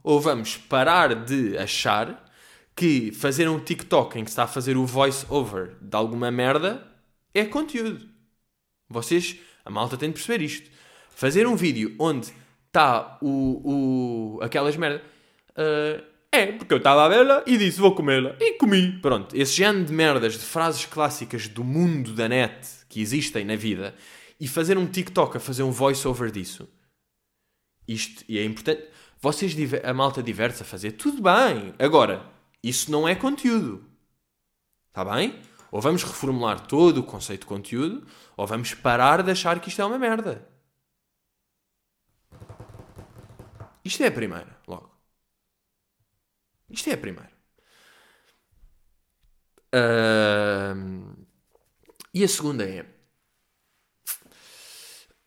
[0.03, 2.25] ou vamos parar de achar
[2.75, 6.87] que fazer um TikTok em que está a fazer o voice over de alguma merda
[7.35, 8.09] é conteúdo.
[8.89, 10.71] Vocês, a malta tem de perceber isto.
[11.11, 12.33] Fazer um vídeo onde
[12.79, 15.03] está o, o, aquelas merdas.
[15.51, 18.37] Uh, é, porque eu estava a vê-la e disse vou comê-la.
[18.39, 19.01] E comi.
[19.01, 23.57] Pronto, esse género de merdas, de frases clássicas do mundo da net que existem na
[23.57, 23.95] vida
[24.39, 26.69] e fazer um TikTok a fazer um voice over disso.
[27.87, 28.85] Isto, e é importante.
[29.21, 31.75] Vocês, a malta diverte a fazer, tudo bem.
[31.79, 32.25] Agora,
[32.63, 33.85] isso não é conteúdo.
[34.91, 35.41] Está bem?
[35.73, 39.83] Ou vamos reformular todo o conceito de conteúdo, ou vamos parar de achar que isto
[39.83, 40.47] é uma merda.
[43.89, 44.95] Isto é a primeira, logo.
[46.69, 47.33] Isto é a primeira.
[49.73, 51.15] Ahm,
[52.13, 52.85] e a segunda é.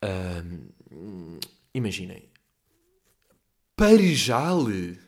[0.00, 1.40] ahm,
[1.74, 2.30] imaginem.
[3.74, 5.00] Parejale.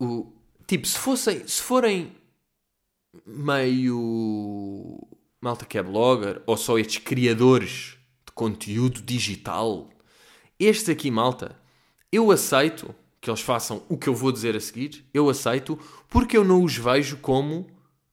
[0.00, 0.32] O,
[0.66, 1.46] tipo, se fossem.
[1.46, 2.16] Se forem
[3.24, 5.06] meio.
[5.40, 9.93] Malta que é blogger, ou só estes criadores de conteúdo digital,
[10.58, 11.56] estes aqui, malta,
[12.12, 16.36] eu aceito que eles façam o que eu vou dizer a seguir, eu aceito, porque
[16.36, 17.66] eu não os vejo como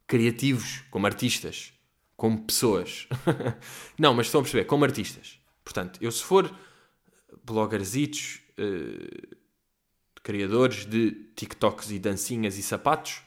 [0.08, 1.74] criativos, como artistas,
[2.16, 3.08] como pessoas.
[4.00, 5.38] não, mas estão a perceber, como artistas.
[5.64, 6.54] Portanto, eu se for
[7.44, 9.36] bloggerzitos, eh,
[10.24, 13.22] criadores de TikToks e dancinhas e sapatos,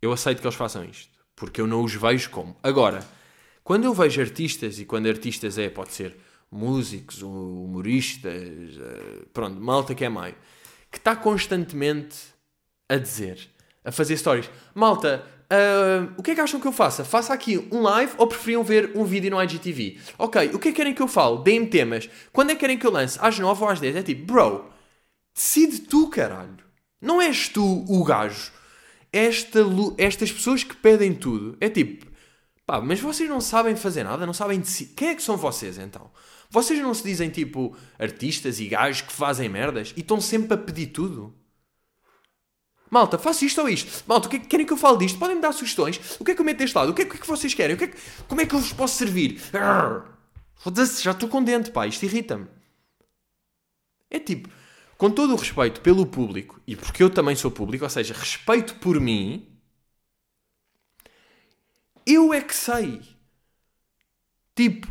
[0.00, 2.56] eu aceito que eles façam isto, porque eu não os vejo como.
[2.62, 3.06] Agora,
[3.62, 6.16] quando eu vejo artistas, e quando artistas é, pode ser
[6.54, 10.34] músicos, humoristas, eh, pronto, malta que é meio,
[10.90, 12.16] que está constantemente
[12.88, 13.50] a dizer,
[13.84, 17.04] a fazer stories, malta, ah, o que é que acham que eu faça?
[17.04, 19.98] Faça aqui um live ou preferiam ver um vídeo no IGTV?
[20.18, 21.42] Ok, o que é que querem que eu fale?
[21.42, 22.08] Deem-me temas.
[22.32, 23.18] Quando é que querem que eu lance?
[23.20, 23.96] Às 9 ou às 10?
[23.96, 24.70] É tipo, bro,
[25.34, 26.56] decide tu, caralho.
[27.00, 28.52] Não és tu o gajo.
[29.12, 29.60] Esta,
[29.98, 31.56] estas pessoas que pedem tudo.
[31.60, 32.06] É tipo,
[32.66, 34.94] pá, mas vocês não sabem fazer nada, não sabem decidir.
[34.94, 36.10] Quem é que são vocês então?
[36.50, 40.58] Vocês não se dizem tipo artistas e gajos que fazem merdas e estão sempre a
[40.58, 41.34] pedir tudo?
[42.90, 44.04] Malta, faço isto ou isto.
[44.06, 45.18] Malta, o que é que querem que eu fale disto?
[45.18, 46.00] Podem me dar sugestões?
[46.20, 46.90] O que é que eu meto deste lado?
[46.92, 47.74] O que é, que, é que vocês querem?
[47.74, 49.40] O que é que- como é que eu vos posso servir?
[50.54, 51.86] Foda-se, já estou contente, pá.
[51.86, 52.46] Isto irrita-me.
[54.08, 54.48] É tipo,
[54.96, 58.76] com todo o respeito pelo público, e porque eu também sou público, ou seja, respeito
[58.76, 59.48] por mim,
[62.06, 63.00] eu é que sei.
[64.54, 64.86] Tipo,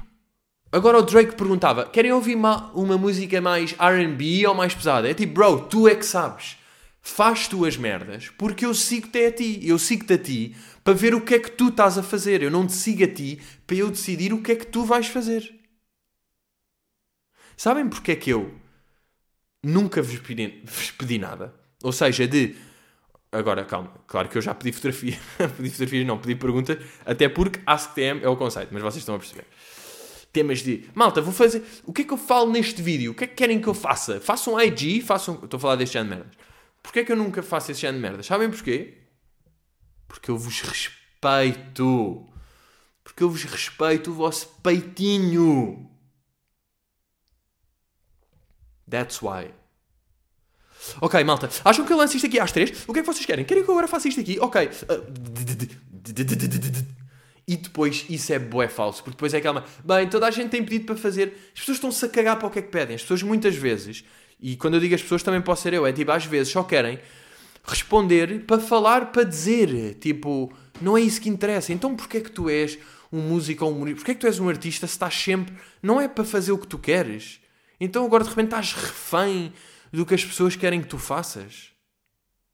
[0.74, 5.10] agora o Drake perguntava: querem ouvir ma- uma música mais RB ou mais pesada?
[5.10, 6.58] É tipo, bro, tu é que sabes.
[7.02, 9.60] Faz tu as merdas, porque eu sigo-te a ti.
[9.64, 12.42] Eu sigo-te a ti para ver o que é que tu estás a fazer.
[12.42, 15.08] Eu não te sigo a ti para eu decidir o que é que tu vais
[15.08, 15.54] fazer.
[17.58, 18.54] Sabem porque é que eu
[19.64, 21.54] nunca vos pedi, vos pedi nada?
[21.84, 22.56] Ou seja, de.
[23.32, 25.18] Agora, calma, claro que eu já pedi fotografia.
[25.58, 29.20] pedi fotografias, não, pedi perguntas, até porque AskTM é o conceito, mas vocês estão a
[29.20, 29.46] perceber.
[30.34, 31.64] Temas de malta, vou fazer.
[31.86, 33.12] O que é que eu falo neste vídeo?
[33.12, 34.20] O que é que querem que eu faça?
[34.20, 35.36] Façam IG, façam.
[35.36, 36.38] Estou a falar deste género de merdas.
[36.82, 38.26] Porquê é que eu nunca faço esse género de merdas?
[38.26, 38.98] Sabem porquê?
[40.08, 42.28] Porque eu vos respeito.
[43.04, 45.88] Porque eu vos respeito o vosso peitinho.
[48.90, 49.54] That's why.
[51.00, 51.48] Ok, malta.
[51.64, 52.84] Acham que eu lance isto aqui às três?
[52.88, 53.46] O que é que vocês querem?
[53.46, 54.40] Querem que eu agora faça isto aqui?
[54.40, 54.70] Ok.
[57.48, 59.04] E depois isso é bué falso.
[59.04, 59.66] Porque depois é aquela...
[59.84, 61.52] Bem, toda a gente tem pedido para fazer.
[61.54, 62.96] As pessoas estão-se a cagar para o que é que pedem.
[62.96, 64.04] As pessoas muitas vezes...
[64.46, 65.86] E quando eu digo as pessoas também posso ser eu.
[65.86, 67.00] É tipo, às vezes só querem
[67.64, 69.96] responder para falar, para dizer.
[69.96, 70.52] Tipo,
[70.82, 71.72] não é isso que interessa.
[71.72, 72.78] Então porquê é que tu és
[73.10, 74.00] um músico ou um humorista?
[74.00, 75.56] Porquê é que tu és um artista se estás sempre...
[75.82, 77.40] Não é para fazer o que tu queres.
[77.80, 79.54] Então agora de repente estás refém
[79.94, 81.70] do que as pessoas querem que tu faças.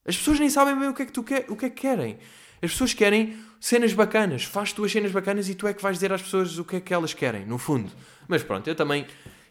[0.06, 1.82] As pessoas nem sabem bem o que é que tu quer, o que é que
[1.82, 2.20] querem.
[2.62, 4.44] As pessoas querem cenas bacanas.
[4.44, 6.82] Faz tuas cenas bacanas e tu é que vais dizer às pessoas o que é
[6.82, 7.92] que elas querem, no fundo.
[8.28, 9.06] Mas pronto, eu também.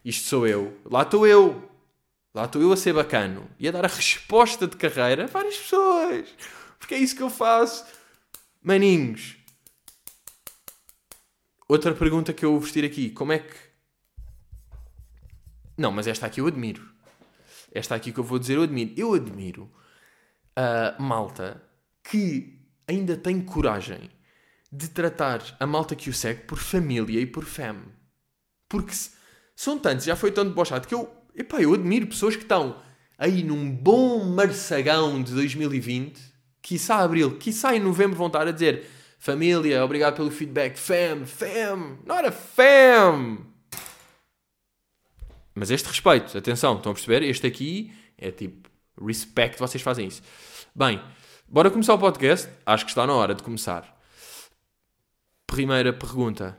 [0.05, 0.79] Isto sou eu.
[0.85, 1.71] Lá estou eu.
[2.35, 5.57] Lá estou eu a ser bacano e a dar a resposta de carreira a várias
[5.57, 6.29] pessoas.
[6.79, 7.85] Porque é isso que eu faço.
[8.63, 9.37] Maninhos.
[11.69, 13.11] Outra pergunta que eu vou vestir aqui.
[13.11, 13.55] Como é que.
[15.77, 16.89] Não, mas esta aqui eu admiro.
[17.73, 18.93] Esta aqui que eu vou dizer eu admiro.
[18.97, 19.71] Eu admiro
[20.57, 21.63] a malta
[22.03, 22.59] que
[22.89, 24.11] ainda tem coragem
[24.73, 27.77] de tratar a malta que o segue por família e por fam.
[28.69, 28.93] Porque
[29.55, 32.81] são tantos, já foi tão debochado que eu, epá, eu admiro pessoas que estão
[33.19, 36.21] aí num bom marçagão de 2020,
[36.63, 38.87] quiçá abril, quiçá em novembro vão estar a dizer
[39.19, 43.39] família, obrigado pelo feedback, fam, fam, not a fam.
[45.55, 47.23] Mas este respeito, atenção, estão a perceber?
[47.25, 48.71] Este aqui é tipo,
[49.05, 50.23] respect, vocês fazem isso.
[50.73, 51.03] Bem,
[51.49, 52.49] bora começar o podcast.
[52.65, 53.97] Acho que está na hora de começar.
[55.47, 56.57] Primeira pergunta.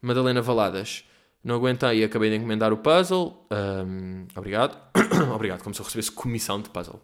[0.00, 1.04] Madalena Valadas.
[1.44, 3.46] Não aguentei e acabei de encomendar o puzzle.
[3.50, 4.78] Ahm, obrigado.
[5.34, 7.00] obrigado, como se eu recebesse comissão de puzzle.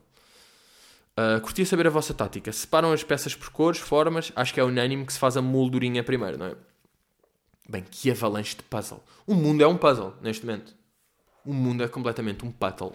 [1.20, 2.52] Ah, curtia saber a vossa tática.
[2.52, 4.30] Separam as peças por cores, formas.
[4.36, 6.54] Acho que é unânime que se faz a moldurinha primeiro, não é?
[7.68, 9.02] Bem, que avalanche de puzzle.
[9.26, 10.72] O mundo é um puzzle, neste momento.
[11.44, 12.94] O mundo é completamente um puzzle.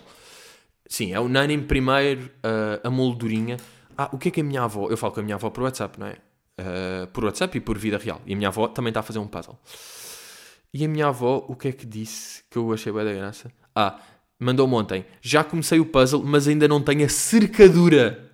[0.88, 3.58] Sim, é unânime primeiro ah, a moldurinha.
[3.98, 4.90] Ah, o que é que a minha avó...
[4.90, 6.18] Eu falo com a minha avó por WhatsApp, não é?
[6.58, 8.22] Ah, por WhatsApp e por vida real.
[8.26, 9.60] E a minha avó também está a fazer um puzzle.
[10.74, 13.52] E a minha avó, o que é que disse que eu achei bem da graça?
[13.76, 14.00] Ah,
[14.40, 15.06] mandou-me ontem.
[15.22, 18.32] Já comecei o puzzle, mas ainda não tenho a cercadura.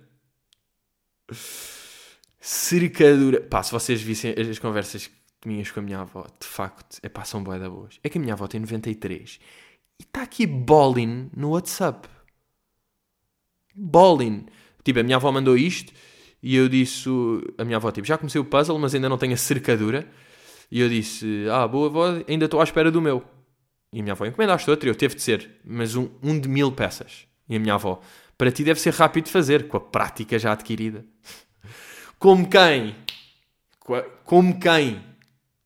[2.40, 3.42] Cercadura.
[3.42, 5.10] Pá, se vocês vissem as conversas
[5.44, 7.98] minhas com a minha avó, de facto, é pá, são boeda boas.
[8.02, 9.38] É que a minha avó tem 93
[9.98, 12.08] e está aqui bowling no WhatsApp.
[13.74, 14.46] Bowling.
[14.84, 15.92] Tipo, a minha avó mandou isto
[16.42, 17.08] e eu disse,
[17.58, 20.06] a minha avó, tipo, já comecei o puzzle, mas ainda não tenho a cercadura.
[20.70, 23.22] E eu disse, ah, boa avó, ainda estou à espera do meu.
[23.92, 24.88] E a minha avó, encomendaste outro?
[24.88, 27.26] Eu teve de ser, mas um, um de mil peças.
[27.48, 28.00] E a minha avó,
[28.38, 31.04] para ti deve ser rápido de fazer, com a prática já adquirida.
[32.18, 32.94] Como quem?
[34.24, 35.02] Como quem?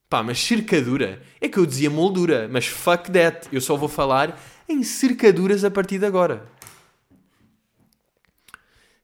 [0.08, 1.22] Pá, mas cercadura?
[1.40, 3.48] É que eu dizia moldura, mas fuck that.
[3.52, 6.46] Eu só vou falar em cercaduras a partir de agora.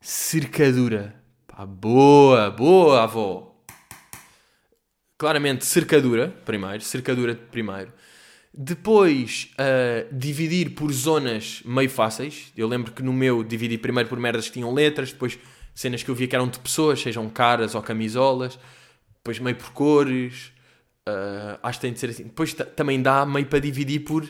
[0.00, 1.14] Cercadura.
[1.46, 3.54] Pá, boa, boa, avó.
[5.18, 6.82] Claramente, cercadura, primeiro.
[6.82, 7.92] Cercadura primeiro.
[8.52, 12.50] Depois, uh, dividir por zonas meio fáceis.
[12.56, 15.38] Eu lembro que no meu dividi primeiro por merdas que tinham letras, depois
[15.74, 18.58] cenas que eu via que eram de pessoas, sejam caras ou camisolas,
[19.16, 20.50] depois meio por cores.
[21.06, 22.24] Uh, acho que tem de ser assim.
[22.24, 24.26] Depois também dá meio para dividir por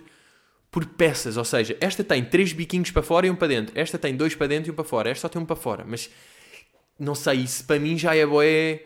[0.71, 3.99] por peças, ou seja, esta tem três biquinhos para fora e um para dentro, esta
[3.99, 6.09] tem dois para dentro e um para fora, esta só tem um para fora, mas
[6.99, 8.85] não sei, isso para mim já é boé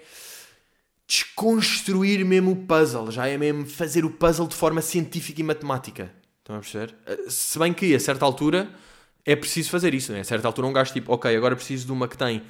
[1.06, 6.10] desconstruir mesmo o puzzle, já é mesmo fazer o puzzle de forma científica e matemática.
[6.38, 6.94] Estão a perceber?
[7.06, 8.68] Eh, se bem que a certa altura
[9.24, 10.20] é preciso fazer isso, né?
[10.20, 12.42] A certa altura um gajo tipo, ok, agora preciso de uma que tem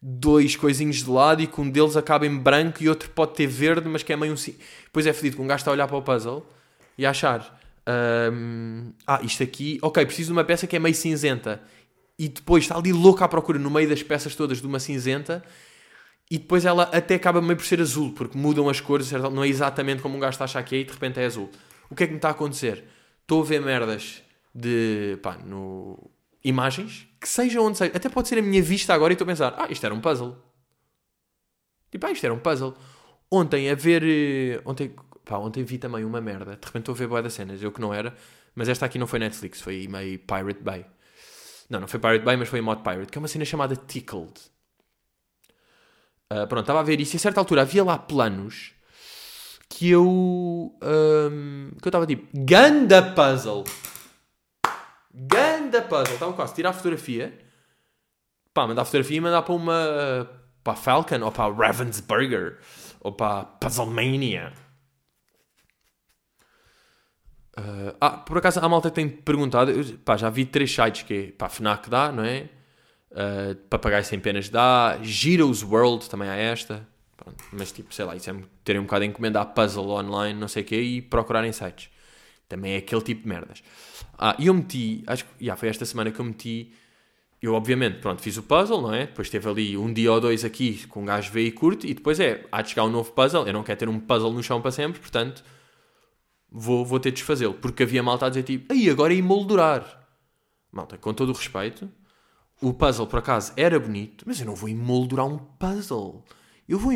[0.00, 3.46] dois coisinhos de lado e que um deles acaba em branco e outro pode ter
[3.46, 4.36] verde, mas que é meio um...
[4.84, 6.46] Depois é fedido que um gajo está a olhar para o puzzle
[6.96, 7.57] e a achar
[7.88, 11.62] um, ah, isto aqui, ok, preciso de uma peça que é meio cinzenta.
[12.18, 15.42] E depois está ali louca à procura no meio das peças todas de uma cinzenta.
[16.30, 19.48] E depois ela até acaba meio por ser azul, porque mudam as cores, não é
[19.48, 21.50] exatamente como um gajo está a achar que é e de repente é azul.
[21.90, 22.84] O que é que me está a acontecer?
[23.22, 24.22] Estou a ver merdas
[24.54, 25.18] de.
[25.22, 26.10] pá, no.
[26.44, 27.92] imagens, que sejam onde seja.
[27.96, 30.00] Até pode ser a minha vista agora e estou a pensar, ah, isto era um
[30.00, 30.36] puzzle.
[31.90, 32.74] Tipo, ah, isto era um puzzle.
[33.30, 34.02] Ontem, a ver.
[34.04, 34.94] Eh, ontem,
[35.28, 36.56] Pá, ontem vi também uma merda.
[36.56, 37.62] De repente estou a ver boa das cenas.
[37.62, 38.16] Eu que não era.
[38.54, 40.86] Mas esta aqui não foi Netflix, foi meio Pirate Bay.
[41.68, 44.32] Não, não foi Pirate Bay, mas foi Mod Pirate, que é uma cena chamada Tickled.
[46.32, 48.72] Uh, pronto, estava a ver isso e a certa altura havia lá planos
[49.68, 50.08] que eu.
[50.08, 52.26] Um, que eu estava tipo.
[52.34, 53.64] Ganda puzzle!
[55.12, 56.14] Ganda puzzle!
[56.14, 57.38] Estava quase a tirar a fotografia.
[58.54, 60.30] Pá, mandar a fotografia e mandar para uma.
[60.64, 62.58] para Falcon ou para Ravensburger
[63.00, 64.54] ou para Puzzlemania.
[67.58, 71.14] Uh, ah, por acaso a malta tem perguntado, eu, pá, já vi três sites que
[71.14, 72.48] é, pá, FNAC dá, não é?
[73.10, 78.14] Uh, Papagaio Sem Penas dá, Giros World também há esta, Pronto, mas tipo, sei lá,
[78.14, 81.52] isso é terem um bocado de encomendar puzzle online, não sei o quê, e procurarem
[81.52, 81.90] sites.
[82.48, 83.62] Também é aquele tipo de merdas.
[84.16, 86.72] Ah, e eu meti, acho que, já foi esta semana que eu meti,
[87.42, 89.06] eu obviamente, pronto, fiz o puzzle, não é?
[89.06, 91.94] Depois teve ali um dia ou dois aqui com um gajo vê e curte, e
[91.94, 94.42] depois é, há de chegar um novo puzzle, eu não quero ter um puzzle no
[94.42, 95.42] chão para sempre, portanto
[96.50, 97.54] vou, vou ter de desfazê-lo.
[97.54, 100.06] Porque havia malta a dizer tipo, aí agora é emoldurar.
[100.70, 101.90] Malta, com todo o respeito,
[102.60, 106.24] o puzzle por acaso era bonito, mas eu não vou emoldurar um puzzle.
[106.68, 106.92] Eu vou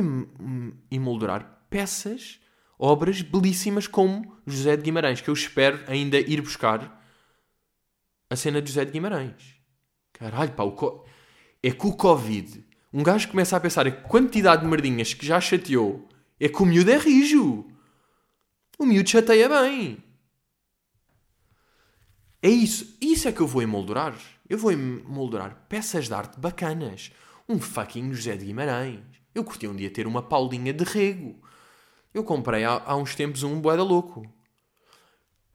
[0.90, 2.38] emoldurar peças,
[2.78, 7.00] obras belíssimas como José de Guimarães, que eu espero ainda ir buscar
[8.28, 9.56] a cena de José de Guimarães.
[10.12, 11.06] Caralho, pá, co...
[11.62, 15.40] é que o Covid, um gajo começa a pensar a quantidade de merdinhas que já
[15.40, 16.06] chateou,
[16.38, 17.66] é que o miúdo é rijo.
[18.82, 20.02] O miúdo chateia bem.
[22.42, 22.96] É isso.
[23.00, 24.12] Isso é que eu vou emoldurar.
[24.48, 27.12] Eu vou emoldurar peças de arte bacanas.
[27.48, 28.98] Um fucking José de Guimarães.
[29.32, 31.40] Eu curti um dia ter uma Paulinha de Rego.
[32.12, 34.28] Eu comprei há, há uns tempos um boeda louco.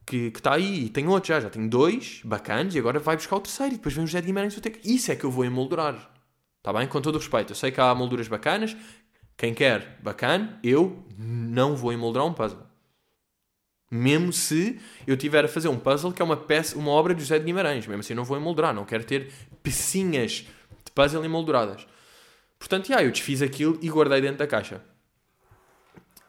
[0.05, 0.85] Que está aí.
[0.85, 1.41] E tenho outro já.
[1.41, 3.73] Já tenho dois bacanas e agora vai buscar o terceiro.
[3.73, 4.57] E depois vem o José de Guimarães.
[4.85, 6.13] Isso é que eu vou emoldurar.
[6.59, 6.87] Está bem?
[6.87, 7.51] Com todo o respeito.
[7.51, 8.73] Eu sei que há molduras bacanas.
[9.35, 12.66] Quem quer bacana, eu não vou emoldurar um puzzle.
[13.89, 17.21] Mesmo se eu tiver a fazer um puzzle que é uma peça, uma obra de
[17.21, 19.31] José de Guimarães, mesmo assim não vou emoldurar, não quero ter
[19.63, 20.45] pecinhas
[20.83, 21.87] de puzzle emolduradas.
[22.59, 24.81] Portanto, yeah, eu desfiz aquilo e guardei dentro da caixa.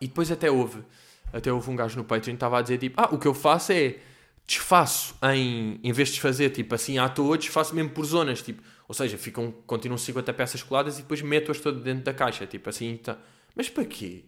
[0.00, 0.84] E depois até houve,
[1.32, 3.34] até houve um gajo no Patreon que estava a dizer tipo, ah, o que eu
[3.34, 3.96] faço é
[4.46, 8.62] desfaço em, em vez de desfazer tipo assim à toa, desfaço mesmo por zonas, tipo,
[8.86, 12.68] ou seja, ficam, continuam 50 peças coladas e depois meto-as todas dentro da caixa, tipo
[12.70, 13.18] assim, tá.
[13.54, 14.24] Mas para quê?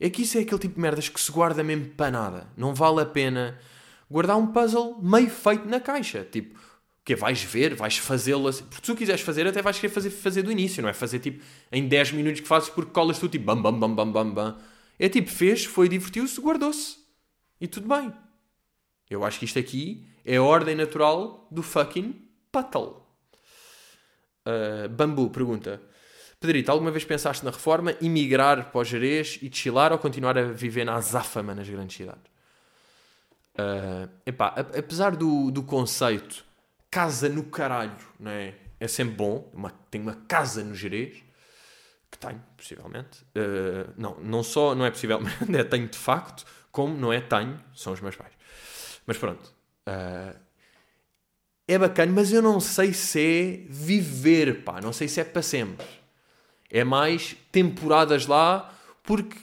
[0.00, 2.48] É que isso é aquele tipo de merdas que se guarda mesmo para nada.
[2.56, 3.58] Não vale a pena
[4.10, 6.24] guardar um puzzle meio feito na caixa.
[6.24, 8.64] Tipo, o que vais ver, vais fazê-lo assim.
[8.64, 10.94] Porque se tu quiseres fazer, até vais querer fazer, fazer do início, não é?
[10.94, 14.10] Fazer tipo em 10 minutos que fazes porque colas tu tipo bam bam bam bam
[14.10, 14.58] bam bam.
[14.98, 16.96] É tipo, fez, foi, divertiu-se, guardou-se.
[17.60, 18.12] E tudo bem.
[19.08, 22.14] Eu acho que isto aqui é a ordem natural do fucking
[22.50, 23.06] puddle.
[24.46, 25.82] Uh, Bambu pergunta:
[26.40, 30.44] Pedrito, alguma vez pensaste na reforma, emigrar para o Jerez e chilar ou continuar a
[30.44, 32.24] viver na azáfama nas grandes cidades?
[33.54, 36.42] Uh, epá, apesar do, do conceito
[36.90, 38.54] casa no caralho, não é?
[38.80, 39.50] É sempre bom.
[39.52, 41.22] Uma, tenho uma casa no Jerez,
[42.10, 43.20] que tenho, possivelmente.
[43.36, 47.60] Uh, não, não só, não é possivelmente, é tenho de facto, como não é tenho,
[47.74, 48.32] são os meus pais.
[49.06, 49.54] Mas pronto.
[49.86, 50.34] Uh,
[51.68, 54.80] é bacana, mas eu não sei se é viver, pá.
[54.80, 55.86] Não sei se é para sempre.
[56.70, 59.36] É mais temporadas lá, porque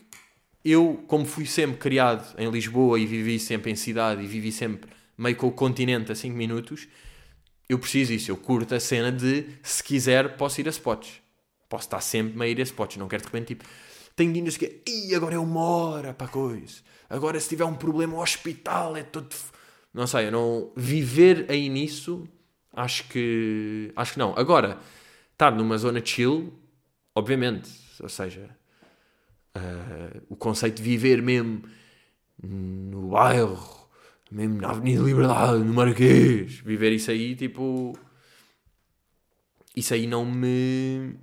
[0.64, 4.90] eu, como fui sempre criado em Lisboa e vivi sempre em cidade e vivi sempre
[5.18, 6.88] meio com o continente a 5 minutos,
[7.68, 8.32] eu preciso disso.
[8.32, 11.22] Eu curto a cena de, se quiser, posso ir a spots.
[11.68, 12.98] Posso estar sempre meio ir a spots.
[12.98, 13.66] Não quero de repente, tipo,
[14.16, 16.82] tenho de ir que e agora é uma hora para coisa.
[17.10, 19.36] Agora, se tiver um problema, hospital é todo.
[19.94, 20.72] Não sei, eu não.
[20.76, 22.28] Viver aí nisso,
[22.74, 23.92] acho que.
[23.96, 24.34] Acho que não.
[24.38, 24.80] Agora,
[25.34, 26.54] estar numa zona chill
[27.18, 28.48] Obviamente, ou seja,
[29.58, 31.64] uh, o conceito de viver mesmo
[32.44, 33.90] no bairro,
[34.30, 37.98] mesmo na Avenida Liberdade, no Marquês, viver isso aí, tipo.
[39.76, 41.16] Isso aí não me.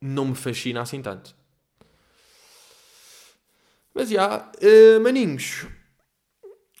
[0.00, 1.36] não me fascina assim tanto.
[3.92, 5.66] Mas já, uh, maninhos,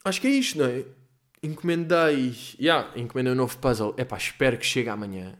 [0.02, 0.86] acho que é isto, não é?
[1.42, 3.94] Encomendei, já, yeah, encomendei um novo puzzle.
[3.98, 5.38] Epá, espero que chegue amanhã.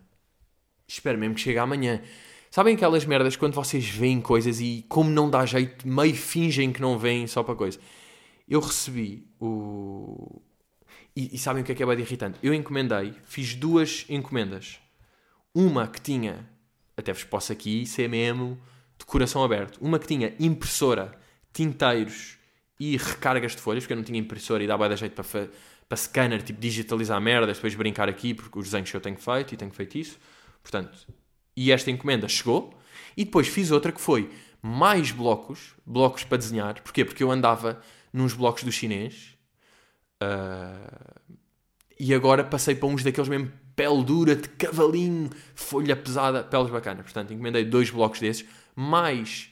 [0.87, 2.03] Espero mesmo que chegue amanhã.
[2.55, 6.81] Sabem aquelas merdas quando vocês veem coisas e, como não dá jeito, meio fingem que
[6.81, 7.81] não veem só para coisa?
[8.49, 10.41] Eu recebi o.
[11.17, 12.39] E, e sabem o que é que é bem irritante?
[12.41, 14.79] Eu encomendei, fiz duas encomendas.
[15.53, 16.49] Uma que tinha,
[16.97, 18.57] até vos posso aqui ser mesmo
[18.97, 21.19] de coração aberto, uma que tinha impressora,
[21.53, 22.39] tinteiros
[22.79, 25.51] e recargas de folhas, porque eu não tinha impressora e dava da jeito para,
[25.89, 29.55] para scanner, tipo digitalizar merdas, depois brincar aqui, porque os desenhos que eu tenho feito
[29.55, 30.21] e tenho feito isso.
[30.63, 31.05] Portanto,
[31.57, 32.75] e esta encomenda chegou.
[33.17, 34.31] E depois fiz outra que foi
[34.61, 36.81] mais blocos, blocos para desenhar.
[36.83, 37.05] Porquê?
[37.05, 37.81] Porque eu andava
[38.13, 39.37] nos blocos do chinês
[40.23, 41.21] uh,
[41.99, 47.03] e agora passei para uns daqueles mesmo pele dura, de cavalinho, folha pesada, peles bacanas.
[47.03, 49.51] Portanto, encomendei dois blocos desses, mais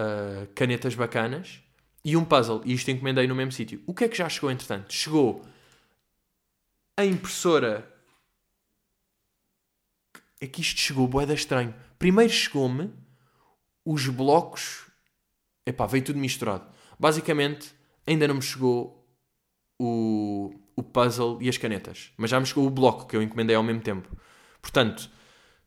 [0.00, 1.60] uh, canetas bacanas
[2.04, 2.62] e um puzzle.
[2.64, 3.82] E isto encomendei no mesmo sítio.
[3.86, 4.92] O que é que já chegou entretanto?
[4.92, 5.44] Chegou
[6.96, 7.91] a impressora
[10.42, 11.72] é que isto chegou boeda estranho.
[12.00, 12.92] Primeiro chegou-me
[13.86, 14.86] os blocos.
[15.64, 16.66] Epá, veio tudo misturado.
[16.98, 17.72] Basicamente,
[18.04, 19.08] ainda não me chegou
[19.78, 22.10] o, o puzzle e as canetas.
[22.16, 24.08] Mas já me chegou o bloco que eu encomendei ao mesmo tempo.
[24.60, 25.08] Portanto,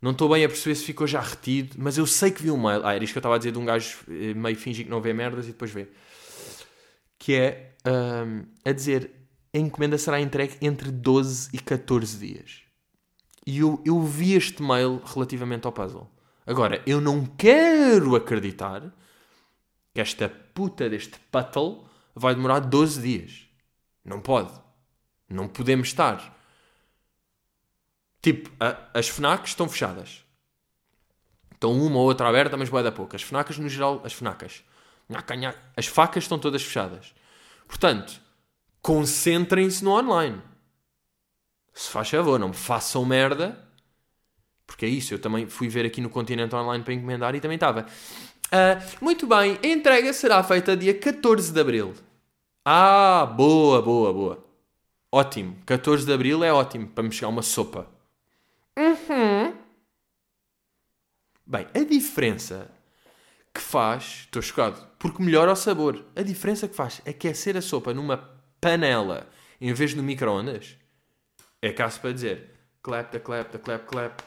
[0.01, 2.61] não estou bem a perceber se ficou já retido, mas eu sei que vi um
[2.61, 2.85] mail.
[2.85, 4.91] Ah, era isto que eu estava a dizer de um gajo eh, meio fingir que
[4.91, 5.87] não vê merdas e depois vê.
[7.17, 9.09] Que é um, a dizer
[9.53, 12.64] a encomenda será entregue entre 12 e 14 dias.
[13.45, 16.09] E eu, eu vi este mail relativamente ao puzzle.
[16.47, 18.91] Agora, eu não quero acreditar
[19.93, 23.47] que esta puta deste puzzle vai demorar 12 dias.
[24.03, 24.51] Não pode.
[25.29, 26.35] Não podemos estar.
[28.21, 30.23] Tipo, a, as FNACs estão fechadas.
[31.51, 33.15] Estão uma ou outra aberta, mas vai dar pouco.
[33.15, 34.63] As FNACs, no geral, as FNACs.
[35.77, 37.13] As facas estão todas fechadas.
[37.67, 38.19] Portanto,
[38.81, 40.41] concentrem-se no online
[41.75, 43.61] se faz favor, não me façam merda.
[44.65, 47.55] Porque é isso, eu também fui ver aqui no Continente Online para encomendar e também
[47.55, 47.85] estava.
[48.45, 51.93] Uh, muito bem, a entrega será feita dia 14 de Abril.
[52.63, 54.45] Ah, boa, boa, boa.
[55.11, 55.57] Ótimo.
[55.65, 57.87] 14 de Abril é ótimo para me chegar uma sopa.
[58.77, 59.53] Uhum.
[61.45, 62.71] Bem, a diferença
[63.53, 66.05] que faz, estou chocado, porque melhora o sabor.
[66.15, 68.17] A diferença que faz aquecer a sopa numa
[68.59, 69.29] panela
[69.61, 70.77] em vez de no micro-ondas
[71.65, 72.51] é caso para dizer
[72.83, 74.21] clap, da clap, da clap, clap,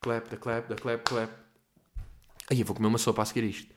[0.00, 1.32] clap, da clap, da clap, clap.
[2.48, 3.74] Aí eu vou comer uma sopa a seguir isto.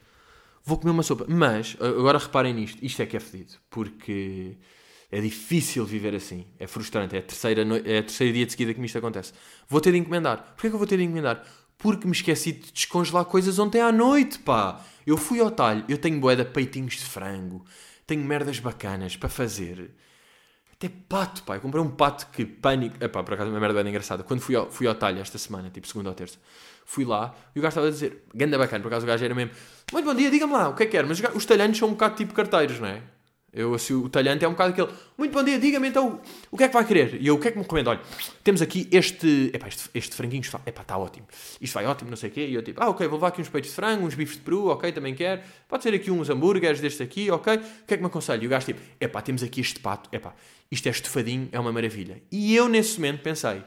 [0.64, 1.26] Vou comer uma sopa.
[1.28, 3.54] Mas, agora reparem nisto, isto é que é fedido.
[3.70, 4.58] Porque
[5.12, 6.46] é difícil viver assim.
[6.60, 7.16] É frustrante.
[7.16, 7.76] É a terceira, no...
[7.78, 9.34] é a dia de seguida que isto acontece.
[9.68, 10.54] Vou ter de encomendar.
[10.54, 11.44] Porquê que eu vou ter de encomendar?
[11.80, 14.86] Porque me esqueci de descongelar coisas ontem à noite, pá.
[15.06, 15.84] Eu fui ao talho.
[15.90, 17.66] Eu tenho boeda peitinhos de frango.
[18.06, 19.96] Tenho merdas bacanas para fazer.
[20.84, 21.56] Até pato, pá.
[21.56, 23.02] Eu comprei um pato que pânico.
[23.02, 24.22] Epá, por acaso uma merda bem engraçada.
[24.22, 26.38] Quando fui ao, fui ao talho esta semana, tipo segunda ou terça,
[26.86, 29.34] fui lá e o gajo estava a dizer, ganda bacana, por acaso o gajo era
[29.34, 29.54] mesmo,
[29.94, 31.06] muito bom dia, diga-me lá, o que é que quer?
[31.06, 33.02] Mas os talhanos são um bocado tipo carteiros, não é?
[33.54, 34.90] Eu, assim, o talhante é um bocado aquele.
[35.16, 37.22] Muito bom dia, diga-me então o que é que vai querer.
[37.22, 37.88] E eu, o que é que me recomendo?
[37.88, 38.02] Olha,
[38.44, 39.52] temos aqui este.
[39.54, 40.60] Epá, este, este franguinho está.
[40.66, 41.28] Epá, está ótimo.
[41.62, 42.48] Isto vai ótimo, não sei o quê.
[42.48, 44.42] E eu tipo, ah, ok, vou levar aqui uns peitos de frango, uns bifes de
[44.42, 45.44] peru, ok, também quero.
[45.70, 47.56] Pode ser aqui uns hambúrgueres deste aqui, ok.
[47.56, 48.42] O que é que me aconselho?
[48.42, 50.10] E o gajo tipo, epá, temos aqui este pato.
[50.12, 50.34] Epá,
[50.72, 52.24] isto é estufadinho, é uma maravilha.
[52.32, 53.64] E eu nesse momento pensei,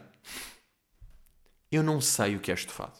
[1.71, 2.99] eu não sei o que é estufado.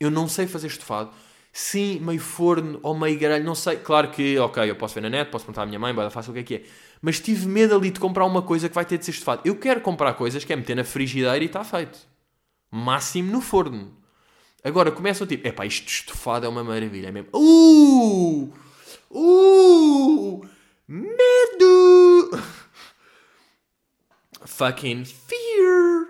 [0.00, 1.12] Eu não sei fazer estufado
[1.52, 3.76] Sim, meio forno ou meio grelho, não sei.
[3.76, 6.30] Claro que, ok, eu posso ver na net, posso perguntar à minha mãe, bora, faça
[6.30, 6.62] o que é que é.
[7.02, 9.42] Mas tive medo ali de comprar uma coisa que vai ter de ser estufado.
[9.44, 11.98] Eu quero comprar coisas que é meter na frigideira e está feito.
[12.70, 13.96] Máximo no forno.
[14.62, 17.30] Agora começa o tipo, epá, isto estufado é uma maravilha, é mesmo.
[17.34, 18.52] Uh!
[19.10, 20.46] Uh!
[20.86, 22.30] Medo!
[24.44, 26.09] Fucking fear!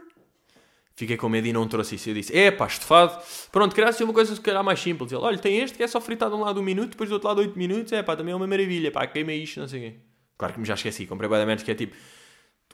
[1.01, 2.11] Fiquei com medo e não trouxe isso.
[2.11, 3.19] Eu disse, é pá, estufado.
[3.51, 5.11] Pronto, queria ser uma coisa se calhar mais simples.
[5.11, 7.15] Ele, olha, tem este que é só fritado de um lado um minuto, depois do
[7.15, 7.91] outro lado oito minutos.
[7.95, 8.93] É pá, também é uma maravilha.
[8.93, 9.99] Pá, queima isto, não sei o quê.
[10.37, 11.07] Claro que me já esqueci.
[11.07, 11.97] Comprei bem que é tipo...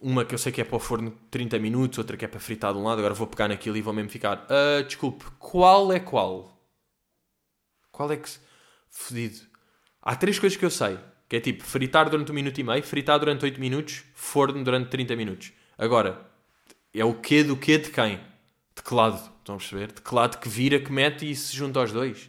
[0.02, 2.40] Uma que eu sei que é para o forno 30 minutos, outra que é para
[2.40, 2.98] fritar de um lado.
[2.98, 4.44] Agora vou pegar naquilo e vou mesmo ficar...
[4.50, 6.60] Uh, desculpe, qual é qual?
[7.92, 8.28] Qual é que...
[8.90, 9.38] Fodido.
[10.02, 10.98] Há três coisas que eu sei.
[11.28, 14.90] Que é tipo, fritar durante um minuto e meio, fritar durante 8 minutos, forno durante
[14.90, 15.52] 30 minutos.
[15.78, 16.26] Agora,
[17.00, 18.20] é o quê do quê de quem?
[18.74, 19.92] Teclado, estão a perceber?
[19.92, 22.28] Teclado que vira, que mete e se junta aos dois.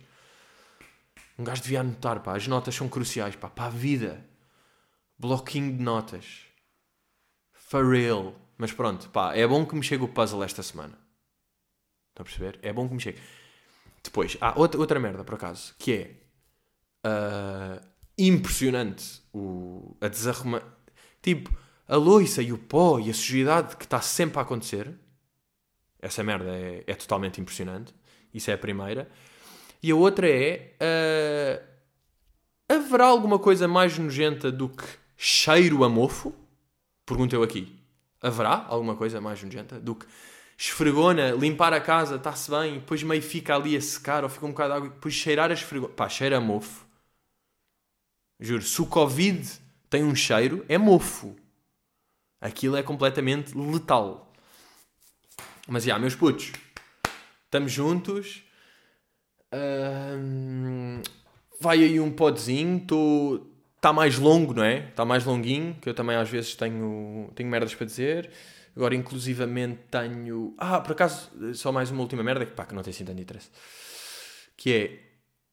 [1.38, 2.36] Um gajo devia anotar, pá.
[2.36, 3.50] As notas são cruciais, pá.
[3.50, 4.26] Para a vida.
[5.20, 6.46] Bloquinho de notas.
[7.54, 8.36] For real.
[8.58, 9.36] Mas pronto, pá.
[9.36, 10.98] É bom que me chegue o puzzle esta semana.
[12.10, 12.60] Estão a perceber?
[12.64, 13.20] É bom que me chegue.
[14.04, 16.28] Depois, há outra, outra merda, por acaso, que é
[17.06, 17.86] uh,
[18.18, 20.64] impressionante o, a desarrumar.
[21.22, 21.56] Tipo,
[21.88, 24.94] a loiça e o pó e a sujidade que está sempre a acontecer.
[26.00, 27.94] Essa merda é, é totalmente impressionante.
[28.34, 29.10] Isso é a primeira.
[29.82, 30.76] E a outra é.
[30.82, 31.78] Uh,
[32.70, 34.86] haverá alguma coisa mais nojenta do que
[35.16, 36.34] cheiro a mofo?
[37.06, 37.74] Pergunto eu aqui.
[38.22, 40.06] Haverá alguma coisa mais nojenta do que
[40.58, 44.50] esfregona, limpar a casa, está-se bem, depois meio fica ali a secar ou fica um
[44.50, 45.94] bocado de água, depois cheirar a esfregona.
[45.94, 46.86] Pá, cheira a mofo.
[48.40, 49.48] Juro, se o Covid
[49.90, 51.36] tem um cheiro, é mofo.
[52.40, 54.32] Aquilo é completamente letal.
[55.68, 56.52] Mas, já, meus putos,
[57.46, 58.44] estamos juntos.
[61.60, 62.86] Vai aí um podzinho.
[63.76, 64.90] Está mais longo, não é?
[64.90, 68.32] Está mais longuinho, que eu também às vezes tenho, tenho merdas para dizer.
[68.76, 70.54] Agora, inclusivamente, tenho...
[70.58, 73.20] Ah, por acaso, só mais uma última merda, que pá, que não tem assim tanto
[73.20, 73.50] interesse.
[74.56, 75.00] Que é,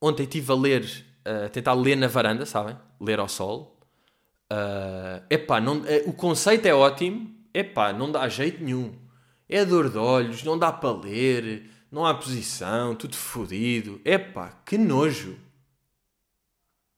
[0.00, 2.76] ontem estive a ler, a tentar ler na varanda, sabem?
[3.00, 3.73] Ler ao sol.
[4.54, 8.94] Uh, epá, não, é, o conceito é ótimo, epá, não dá jeito nenhum.
[9.48, 14.00] É dor de olhos, não dá para ler, não há posição, tudo fodido.
[14.04, 15.36] Epá, que nojo.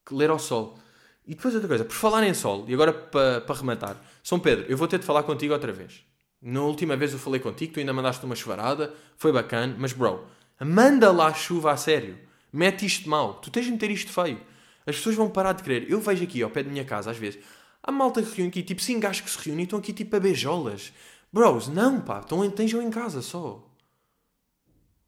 [0.04, 0.78] Que ler ao sol.
[1.26, 4.66] E depois outra coisa, por falar em sol, e agora para, para rematar, São Pedro,
[4.68, 6.04] eu vou ter de falar contigo outra vez.
[6.40, 10.24] Na última vez eu falei contigo, tu ainda mandaste uma chuvarada, foi bacana, mas bro,
[10.60, 12.18] manda lá chuva a sério.
[12.52, 14.40] Mete isto mal, tu tens de meter isto feio.
[14.86, 15.90] As pessoas vão parar de querer.
[15.90, 17.40] Eu vejo aqui ao pé da minha casa, às vezes,
[17.82, 20.20] há malta que reúne aqui, tipo, sim gajos que se reúnem estão aqui tipo a
[20.20, 20.92] beijolas.
[21.32, 23.62] Bros, não pá, estão, estejam em casa só.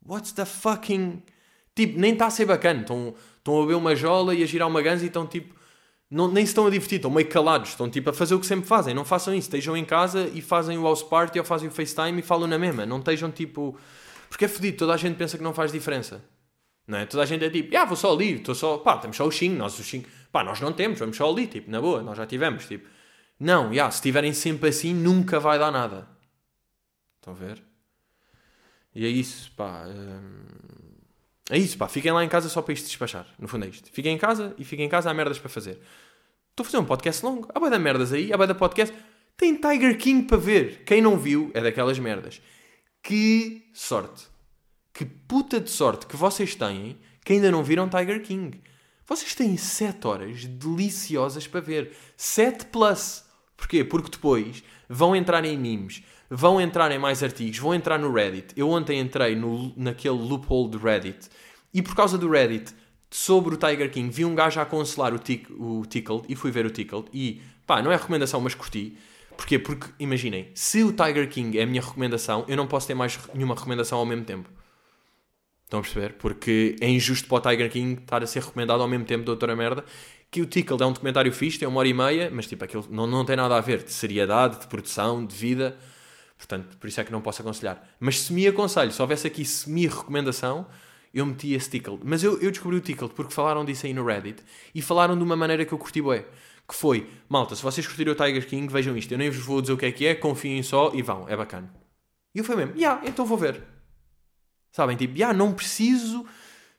[0.05, 1.23] What's the fucking.
[1.75, 2.81] Tipo, nem está a ser bacana.
[2.81, 5.55] Estão, estão a beber uma jola e a girar uma ganza e estão tipo.
[6.11, 7.71] Não, nem se estão a divertir, estão meio calados.
[7.71, 8.95] Estão tipo a fazer o que sempre fazem.
[8.95, 9.49] Não façam isso.
[9.49, 12.59] Estejam em casa e fazem o house party ou fazem o FaceTime e falam na
[12.59, 12.87] mesma.
[12.87, 13.77] Não estejam tipo.
[14.29, 16.23] Porque é fodido, toda a gente pensa que não faz diferença.
[16.89, 17.05] Não é?
[17.05, 19.31] Toda a gente é tipo, ah, vou só ali, estou só, pá, temos só o
[19.31, 22.17] Xing, nós o Xing, pá, nós não temos, vamos só ali, tipo, na boa, nós
[22.17, 22.89] já tivemos, tipo.
[23.39, 26.09] Não, yeah, se estiverem sempre assim, nunca vai dar nada.
[27.21, 27.63] Estão a ver?
[28.95, 29.85] E é isso, pá.
[29.87, 30.47] Hum...
[31.51, 31.89] É isso, pá.
[31.89, 33.27] Fiquem lá em casa só para isto despachar.
[33.39, 33.91] No fundo é isto.
[33.93, 35.81] Fiquem em casa e fiquem em casa, há merdas para fazer.
[36.51, 37.49] Estou a fazer um podcast longo.
[37.55, 38.95] Há da merdas aí, há da podcast.
[39.37, 40.85] Tem Tiger King para ver.
[40.85, 42.41] Quem não viu é daquelas merdas.
[43.03, 44.27] Que sorte
[44.99, 48.61] que puta de sorte que vocês têm que ainda não viram Tiger King.
[49.07, 51.93] Vocês têm 7 horas deliciosas para ver.
[52.17, 53.23] 7 plus.
[53.57, 53.85] Porquê?
[53.85, 58.53] Porque depois vão entrar em memes, vão entrar em mais artigos, vão entrar no Reddit.
[58.57, 61.29] Eu ontem entrei no, naquele loophole do Reddit
[61.73, 62.75] e por causa do Reddit
[63.09, 66.51] sobre o Tiger King vi um gajo a aconselhar o, tic, o Tickled e fui
[66.51, 68.99] ver o Tickled e pá, não é recomendação, mas curti.
[69.37, 69.61] Porquê?
[69.61, 73.17] Porque imaginem, se o Tiger King é a minha recomendação, eu não posso ter mais
[73.33, 74.58] nenhuma recomendação ao mesmo tempo.
[75.69, 76.15] Estão a perceber?
[76.15, 79.29] Porque é injusto para o Tiger King estar a ser recomendado ao mesmo tempo de
[79.29, 79.85] outra merda.
[80.31, 82.87] Que o Tickle é um documentário fixe, tem uma hora e meia, mas tipo, aquilo
[82.91, 85.77] não, não tem nada a ver de seriedade, de produção, de vida.
[86.39, 87.87] Portanto, por isso é que não posso aconselhar.
[88.01, 90.67] Mas se me aconselho, se houvesse aqui semi-recomendação,
[91.13, 92.01] eu meti esse Tickled.
[92.03, 94.43] Mas eu, eu descobri o Tickled porque falaram disso aí no Reddit
[94.75, 96.25] e falaram de uma maneira que eu curti bué.
[96.67, 99.13] Que foi, malta, se vocês curtiram o Tiger King, vejam isto.
[99.13, 101.37] Eu nem vos vou dizer o que é que é, confiem só e vão, é
[101.37, 101.71] bacana.
[102.35, 103.78] E eu fui mesmo, yeah, então vou ver.
[104.79, 106.25] Sabem, tipo, yeah, não preciso,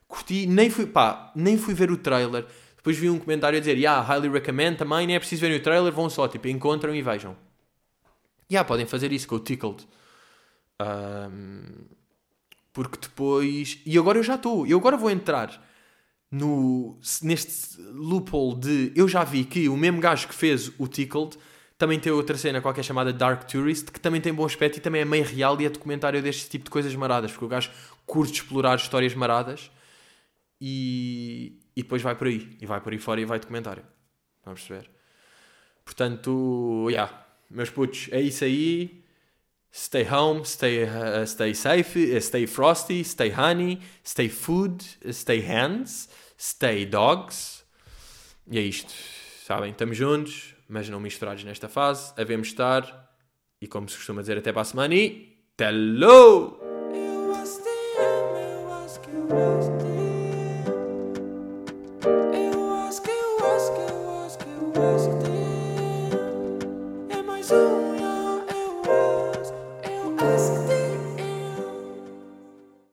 [0.08, 2.46] curti, nem fui, pá, nem fui ver o trailer.
[2.74, 5.62] Depois vi um comentário a dizer, yeah, highly recommend também, nem é preciso verem o
[5.62, 7.36] trailer, vão só, tipo, encontram e vejam.
[8.50, 9.86] Yeah, podem fazer isso com o Tickled.
[10.80, 11.60] Um,
[12.72, 13.78] porque depois.
[13.84, 14.66] E agora eu já estou.
[14.66, 15.62] Eu agora vou entrar
[16.30, 18.92] no, neste loophole de.
[18.96, 21.36] Eu já vi que o mesmo gajo que fez o Tickled
[21.80, 25.00] também tem outra cena qualquer chamada Dark Tourist, que também tem bom aspecto e também
[25.00, 27.70] é meio real e é documentário deste tipo de coisas maradas, porque o gajo
[28.04, 29.70] curte explorar histórias maradas
[30.60, 32.54] e, e depois vai por aí.
[32.60, 33.82] E vai por aí fora e vai documentário.
[34.44, 34.90] Vamos perceber.
[35.82, 36.86] Portanto.
[36.90, 39.02] Yeah, meus putos, é isso aí.
[39.72, 45.40] Stay home, stay, uh, stay safe, uh, stay frosty, stay honey, stay food, uh, stay
[45.40, 47.64] hands, stay dogs.
[48.50, 48.92] E é isto.
[49.46, 52.12] Sabem, estamos juntos, mas não misturados nesta fase.
[52.16, 53.10] Havemos estar.
[53.60, 55.36] E como se costuma dizer, até para a semana e.
[55.60, 56.58] Hello!